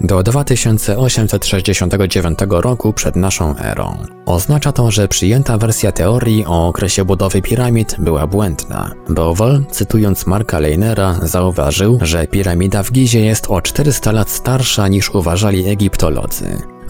do 0.00 0.22
2869 0.22 2.38
roku 2.50 2.92
przed 2.92 3.16
naszą 3.16 3.56
erą. 3.56 3.96
Oznacza 4.26 4.72
to, 4.72 4.90
że 4.90 5.08
przyjęta 5.08 5.58
wersja 5.58 5.92
teorii 5.92 6.44
o 6.46 6.68
okresie 6.68 7.04
budowy 7.04 7.42
piramid 7.42 7.96
była 7.98 8.26
błędna. 8.26 8.90
Bowell, 9.08 9.64
cytując 9.70 10.26
Marka 10.26 10.58
Leinera, 10.58 11.18
zauważył, 11.22 11.98
że 12.02 12.26
piramida 12.26 12.82
w 12.82 12.92
Gizie 12.92 13.20
jest 13.20 13.50
o 13.50 13.62
400 13.62 14.12
lat 14.12 14.30
starsza 14.30 14.88
niż 14.88 15.10
uważali 15.10 15.68
egiptolodzy. 15.68 16.19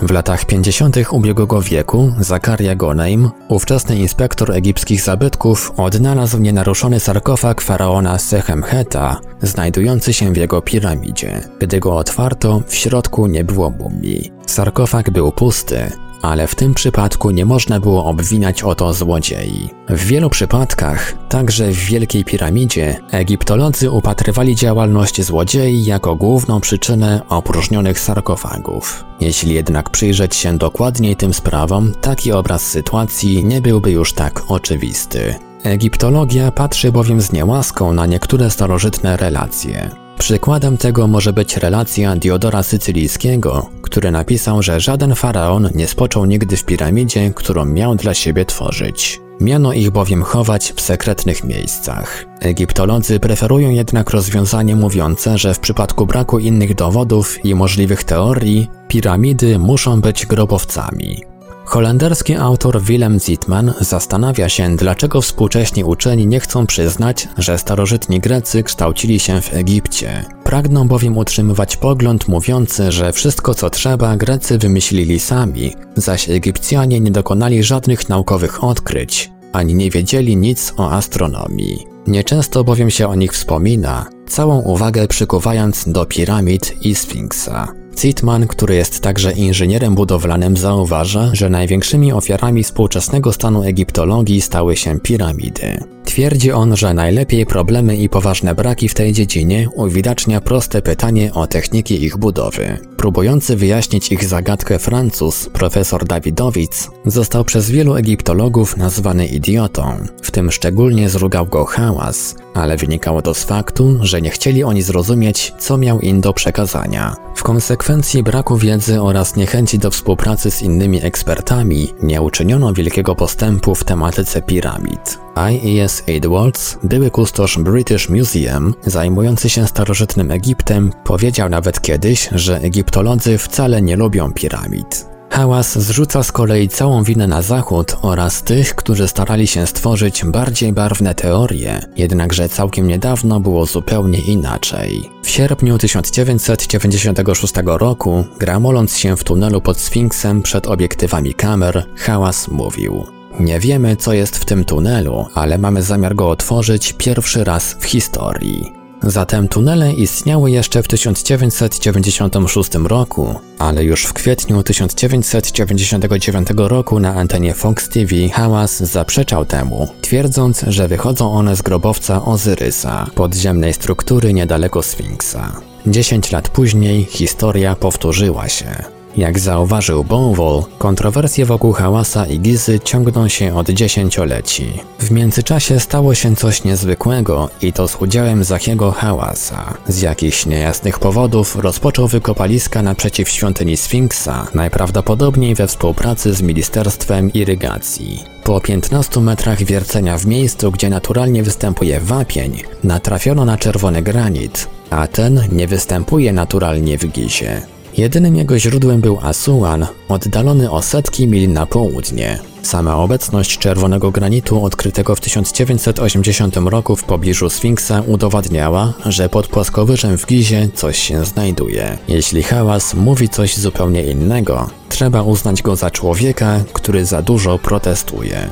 W 0.02 0.10
latach 0.10 0.44
50. 0.44 0.96
ubiegłego 1.10 1.62
wieku 1.62 2.12
Zakaria 2.18 2.74
Goneim, 2.74 3.30
ówczesny 3.48 3.96
inspektor 3.96 4.52
egipskich 4.52 5.02
zabytków, 5.02 5.72
odnalazł 5.76 6.38
nienaruszony 6.38 7.00
sarkofag 7.00 7.60
faraona 7.60 8.18
Sechemheta, 8.18 9.20
znajdujący 9.42 10.12
się 10.12 10.32
w 10.32 10.36
jego 10.36 10.62
piramidzie. 10.62 11.40
Gdy 11.58 11.80
go 11.80 11.96
otwarto, 11.96 12.62
w 12.66 12.74
środku 12.74 13.26
nie 13.26 13.44
było 13.44 13.70
mumii. 13.70 14.32
Sarkofag 14.46 15.10
był 15.10 15.32
pusty, 15.32 15.90
ale 16.22 16.46
w 16.46 16.54
tym 16.54 16.74
przypadku 16.74 17.30
nie 17.30 17.44
można 17.44 17.80
było 17.80 18.04
obwiniać 18.04 18.62
o 18.62 18.74
to 18.74 18.94
złodziei. 18.94 19.70
W 19.88 20.04
wielu 20.04 20.30
przypadkach, 20.30 21.14
także 21.28 21.70
w 21.70 21.78
Wielkiej 21.78 22.24
Piramidzie, 22.24 23.00
egiptolodzy 23.10 23.90
upatrywali 23.90 24.54
działalność 24.56 25.22
złodziei 25.22 25.84
jako 25.84 26.16
główną 26.16 26.60
przyczynę 26.60 27.22
opróżnionych 27.28 28.00
sarkofagów. 28.00 29.04
Jeśli 29.20 29.54
jednak 29.54 29.90
przyjrzeć 29.90 30.36
się 30.36 30.58
dokładniej 30.58 31.16
tym 31.16 31.34
sprawom, 31.34 31.92
taki 32.00 32.32
obraz 32.32 32.62
sytuacji 32.62 33.44
nie 33.44 33.60
byłby 33.60 33.90
już 33.90 34.12
tak 34.12 34.42
oczywisty. 34.48 35.34
Egiptologia 35.64 36.52
patrzy 36.52 36.92
bowiem 36.92 37.20
z 37.20 37.32
niełaską 37.32 37.92
na 37.92 38.06
niektóre 38.06 38.50
starożytne 38.50 39.16
relacje. 39.16 39.90
Przykładem 40.20 40.76
tego 40.76 41.06
może 41.06 41.32
być 41.32 41.56
relacja 41.56 42.16
Diodora 42.16 42.62
Sycylijskiego, 42.62 43.70
który 43.82 44.10
napisał, 44.10 44.62
że 44.62 44.80
żaden 44.80 45.14
faraon 45.14 45.68
nie 45.74 45.88
spoczął 45.88 46.24
nigdy 46.24 46.56
w 46.56 46.64
piramidzie, 46.64 47.32
którą 47.34 47.64
miał 47.64 47.94
dla 47.94 48.14
siebie 48.14 48.44
tworzyć. 48.44 49.20
Miano 49.40 49.72
ich 49.72 49.90
bowiem 49.90 50.22
chować 50.22 50.72
w 50.76 50.80
sekretnych 50.80 51.44
miejscach. 51.44 52.24
Egiptolodzy 52.40 53.20
preferują 53.20 53.70
jednak 53.70 54.10
rozwiązanie 54.10 54.76
mówiące, 54.76 55.38
że 55.38 55.54
w 55.54 55.60
przypadku 55.60 56.06
braku 56.06 56.38
innych 56.38 56.74
dowodów 56.74 57.44
i 57.44 57.54
możliwych 57.54 58.04
teorii, 58.04 58.68
piramidy 58.88 59.58
muszą 59.58 60.00
być 60.00 60.26
grobowcami. 60.26 61.29
Holenderski 61.70 62.34
autor 62.34 62.82
Willem 62.82 63.20
Zitman 63.20 63.72
zastanawia 63.80 64.48
się, 64.48 64.76
dlaczego 64.76 65.22
współcześni 65.22 65.84
uczeni 65.84 66.26
nie 66.26 66.40
chcą 66.40 66.66
przyznać, 66.66 67.28
że 67.38 67.58
starożytni 67.58 68.20
Grecy 68.20 68.62
kształcili 68.62 69.20
się 69.20 69.40
w 69.40 69.54
Egipcie. 69.54 70.24
Pragną 70.44 70.88
bowiem 70.88 71.18
utrzymywać 71.18 71.76
pogląd 71.76 72.28
mówiący, 72.28 72.92
że 72.92 73.12
wszystko 73.12 73.54
co 73.54 73.70
trzeba 73.70 74.16
Grecy 74.16 74.58
wymyślili 74.58 75.20
sami, 75.20 75.74
zaś 75.96 76.28
Egipcjanie 76.28 77.00
nie 77.00 77.10
dokonali 77.10 77.62
żadnych 77.62 78.08
naukowych 78.08 78.64
odkryć, 78.64 79.30
ani 79.52 79.74
nie 79.74 79.90
wiedzieli 79.90 80.36
nic 80.36 80.72
o 80.76 80.90
astronomii. 80.90 81.86
Nieczęsto 82.06 82.64
bowiem 82.64 82.90
się 82.90 83.08
o 83.08 83.14
nich 83.14 83.32
wspomina, 83.32 84.06
całą 84.28 84.60
uwagę 84.60 85.08
przykuwając 85.08 85.88
do 85.88 86.06
piramid 86.06 86.84
i 86.84 86.94
Sfinksa. 86.94 87.79
Zitman, 87.98 88.46
który 88.46 88.74
jest 88.74 89.00
także 89.00 89.32
inżynierem 89.32 89.94
budowlanym, 89.94 90.56
zauważa, 90.56 91.30
że 91.32 91.50
największymi 91.50 92.12
ofiarami 92.12 92.64
współczesnego 92.64 93.32
stanu 93.32 93.62
egiptologii 93.62 94.40
stały 94.40 94.76
się 94.76 95.00
piramidy. 95.00 95.80
Twierdzi 96.04 96.52
on, 96.52 96.76
że 96.76 96.94
najlepiej 96.94 97.46
problemy 97.46 97.96
i 97.96 98.08
poważne 98.08 98.54
braki 98.54 98.88
w 98.88 98.94
tej 98.94 99.12
dziedzinie 99.12 99.68
uwidacznia 99.74 100.40
proste 100.40 100.82
pytanie 100.82 101.34
o 101.34 101.46
techniki 101.46 102.02
ich 102.02 102.16
budowy. 102.16 102.78
Próbujący 102.96 103.56
wyjaśnić 103.56 104.12
ich 104.12 104.24
zagadkę 104.24 104.78
Francuz, 104.78 105.48
profesor 105.52 106.04
Dawidowic, 106.04 106.90
został 107.06 107.44
przez 107.44 107.70
wielu 107.70 107.94
egiptologów 107.94 108.76
nazwany 108.76 109.26
idiotą, 109.26 110.06
w 110.22 110.30
tym 110.30 110.50
szczególnie 110.50 111.08
zrugał 111.08 111.46
go 111.46 111.64
hałas, 111.64 112.34
ale 112.54 112.76
wynikało 112.76 113.22
to 113.22 113.34
z 113.34 113.44
faktu, 113.44 113.98
że 114.00 114.22
nie 114.22 114.30
chcieli 114.30 114.64
oni 114.64 114.82
zrozumieć, 114.82 115.52
co 115.58 115.76
miał 115.76 116.00
im 116.00 116.20
do 116.20 116.32
przekazania. 116.32 117.16
W 117.34 117.42
konsekwencji 117.42 117.79
braku 118.22 118.56
wiedzy 118.56 119.02
oraz 119.02 119.36
niechęci 119.36 119.78
do 119.78 119.90
współpracy 119.90 120.50
z 120.50 120.62
innymi 120.62 121.04
ekspertami 121.04 121.94
nie 122.02 122.22
uczyniono 122.22 122.72
wielkiego 122.72 123.14
postępu 123.14 123.74
w 123.74 123.84
tematyce 123.84 124.42
piramid. 124.42 125.18
I.E.S. 125.36 126.02
Edwards, 126.06 126.78
były 126.82 127.10
kustosz 127.10 127.58
British 127.58 128.08
Museum, 128.08 128.74
zajmujący 128.86 129.50
się 129.50 129.66
starożytnym 129.66 130.30
Egiptem, 130.30 130.92
powiedział 131.04 131.48
nawet 131.48 131.80
kiedyś, 131.80 132.28
że 132.32 132.60
egiptolodzy 132.60 133.38
wcale 133.38 133.82
nie 133.82 133.96
lubią 133.96 134.32
piramid. 134.32 135.09
Hałas 135.30 135.78
zrzuca 135.78 136.22
z 136.22 136.32
kolei 136.32 136.68
całą 136.68 137.02
winę 137.02 137.26
na 137.26 137.42
Zachód 137.42 137.96
oraz 138.02 138.42
tych, 138.42 138.74
którzy 138.74 139.08
starali 139.08 139.46
się 139.46 139.66
stworzyć 139.66 140.24
bardziej 140.24 140.72
barwne 140.72 141.14
teorie, 141.14 141.80
jednakże 141.96 142.48
całkiem 142.48 142.86
niedawno 142.86 143.40
było 143.40 143.66
zupełnie 143.66 144.18
inaczej. 144.20 145.10
W 145.22 145.30
sierpniu 145.30 145.78
1996 145.78 147.54
roku, 147.64 148.24
gramoląc 148.38 148.96
się 148.96 149.16
w 149.16 149.24
tunelu 149.24 149.60
pod 149.60 149.78
Sfinksem 149.78 150.42
przed 150.42 150.66
obiektywami 150.66 151.34
kamer, 151.34 151.86
Hałas 151.96 152.48
mówił 152.48 153.04
nie 153.40 153.60
wiemy, 153.60 153.96
co 153.96 154.12
jest 154.12 154.38
w 154.38 154.44
tym 154.44 154.64
tunelu, 154.64 155.26
ale 155.34 155.58
mamy 155.58 155.82
zamiar 155.82 156.14
go 156.14 156.30
otworzyć 156.30 156.92
pierwszy 156.92 157.44
raz 157.44 157.76
w 157.80 157.84
historii. 157.84 158.79
Zatem 159.02 159.48
tunele 159.48 159.92
istniały 159.92 160.50
jeszcze 160.50 160.82
w 160.82 160.88
1996 160.88 162.70
roku, 162.74 163.40
ale 163.58 163.84
już 163.84 164.04
w 164.04 164.12
kwietniu 164.12 164.62
1999 164.62 166.48
roku 166.56 167.00
na 167.00 167.14
antenie 167.14 167.54
Fox 167.54 167.88
TV 167.88 168.28
Hałas 168.32 168.82
zaprzeczał 168.82 169.44
temu, 169.44 169.88
twierdząc, 170.00 170.64
że 170.68 170.88
wychodzą 170.88 171.32
one 171.32 171.56
z 171.56 171.62
grobowca 171.62 172.24
Ozyrysa, 172.24 173.06
podziemnej 173.14 173.74
struktury 173.74 174.32
niedaleko 174.32 174.82
Sfinksa. 174.82 175.52
Dziesięć 175.86 176.32
lat 176.32 176.48
później 176.48 177.04
historia 177.04 177.76
powtórzyła 177.76 178.48
się. 178.48 178.99
Jak 179.16 179.38
zauważył 179.38 180.04
Bonwol, 180.04 180.62
kontrowersje 180.78 181.46
wokół 181.46 181.72
hałasa 181.72 182.26
i 182.26 182.40
Gizy 182.40 182.80
ciągną 182.80 183.28
się 183.28 183.56
od 183.56 183.70
dziesięcioleci. 183.70 184.72
W 184.98 185.10
międzyczasie 185.10 185.80
stało 185.80 186.14
się 186.14 186.36
coś 186.36 186.64
niezwykłego 186.64 187.48
i 187.62 187.72
to 187.72 187.88
z 187.88 187.96
udziałem 187.96 188.44
Zachiego 188.44 188.92
Hałasa. 188.92 189.74
Z 189.88 190.00
jakichś 190.00 190.46
niejasnych 190.46 190.98
powodów 190.98 191.56
rozpoczął 191.56 192.08
wykopaliska 192.08 192.82
naprzeciw 192.82 193.28
świątyni 193.28 193.76
Sfinksa, 193.76 194.46
najprawdopodobniej 194.54 195.54
we 195.54 195.66
współpracy 195.66 196.34
z 196.34 196.42
Ministerstwem 196.42 197.32
Irygacji. 197.32 198.24
Po 198.44 198.60
15 198.60 199.20
metrach 199.20 199.62
wiercenia 199.62 200.18
w 200.18 200.26
miejscu, 200.26 200.72
gdzie 200.72 200.90
naturalnie 200.90 201.42
występuje 201.42 202.00
wapień, 202.00 202.62
natrafiono 202.84 203.44
na 203.44 203.58
czerwony 203.58 204.02
granit, 204.02 204.68
a 204.90 205.06
ten 205.06 205.42
nie 205.52 205.66
występuje 205.66 206.32
naturalnie 206.32 206.98
w 206.98 207.06
Gizie. 207.06 207.62
Jedynym 207.96 208.36
jego 208.36 208.58
źródłem 208.58 209.00
był 209.00 209.18
Asuan, 209.22 209.86
oddalony 210.08 210.70
o 210.70 210.82
setki 210.82 211.26
mil 211.26 211.52
na 211.52 211.66
południe. 211.66 212.38
Sama 212.62 212.96
obecność 212.96 213.58
czerwonego 213.58 214.10
granitu 214.10 214.64
odkrytego 214.64 215.16
w 215.16 215.20
1980 215.20 216.56
roku 216.56 216.96
w 216.96 217.04
pobliżu 217.04 217.50
Sfinksa 217.50 218.02
udowadniała, 218.06 218.92
że 219.06 219.28
pod 219.28 219.46
płaskowyżem 219.46 220.18
w 220.18 220.26
Gizie 220.26 220.68
coś 220.74 220.98
się 220.98 221.24
znajduje. 221.24 221.98
Jeśli 222.08 222.42
hałas 222.42 222.94
mówi 222.94 223.28
coś 223.28 223.56
zupełnie 223.56 224.02
innego, 224.02 224.70
trzeba 224.88 225.22
uznać 225.22 225.62
go 225.62 225.76
za 225.76 225.90
człowieka, 225.90 226.60
który 226.72 227.04
za 227.04 227.22
dużo 227.22 227.58
protestuje. 227.58 228.50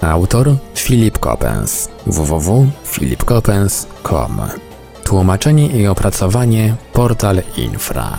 Autor 0.00 0.56
Filip 0.74 1.18
Coppens 1.18 1.88
www.filipcoppens.com 2.06 4.65
Tłumaczenie 5.06 5.66
i 5.66 5.86
opracowanie 5.86 6.74
portal 6.92 7.42
infra. 7.56 8.16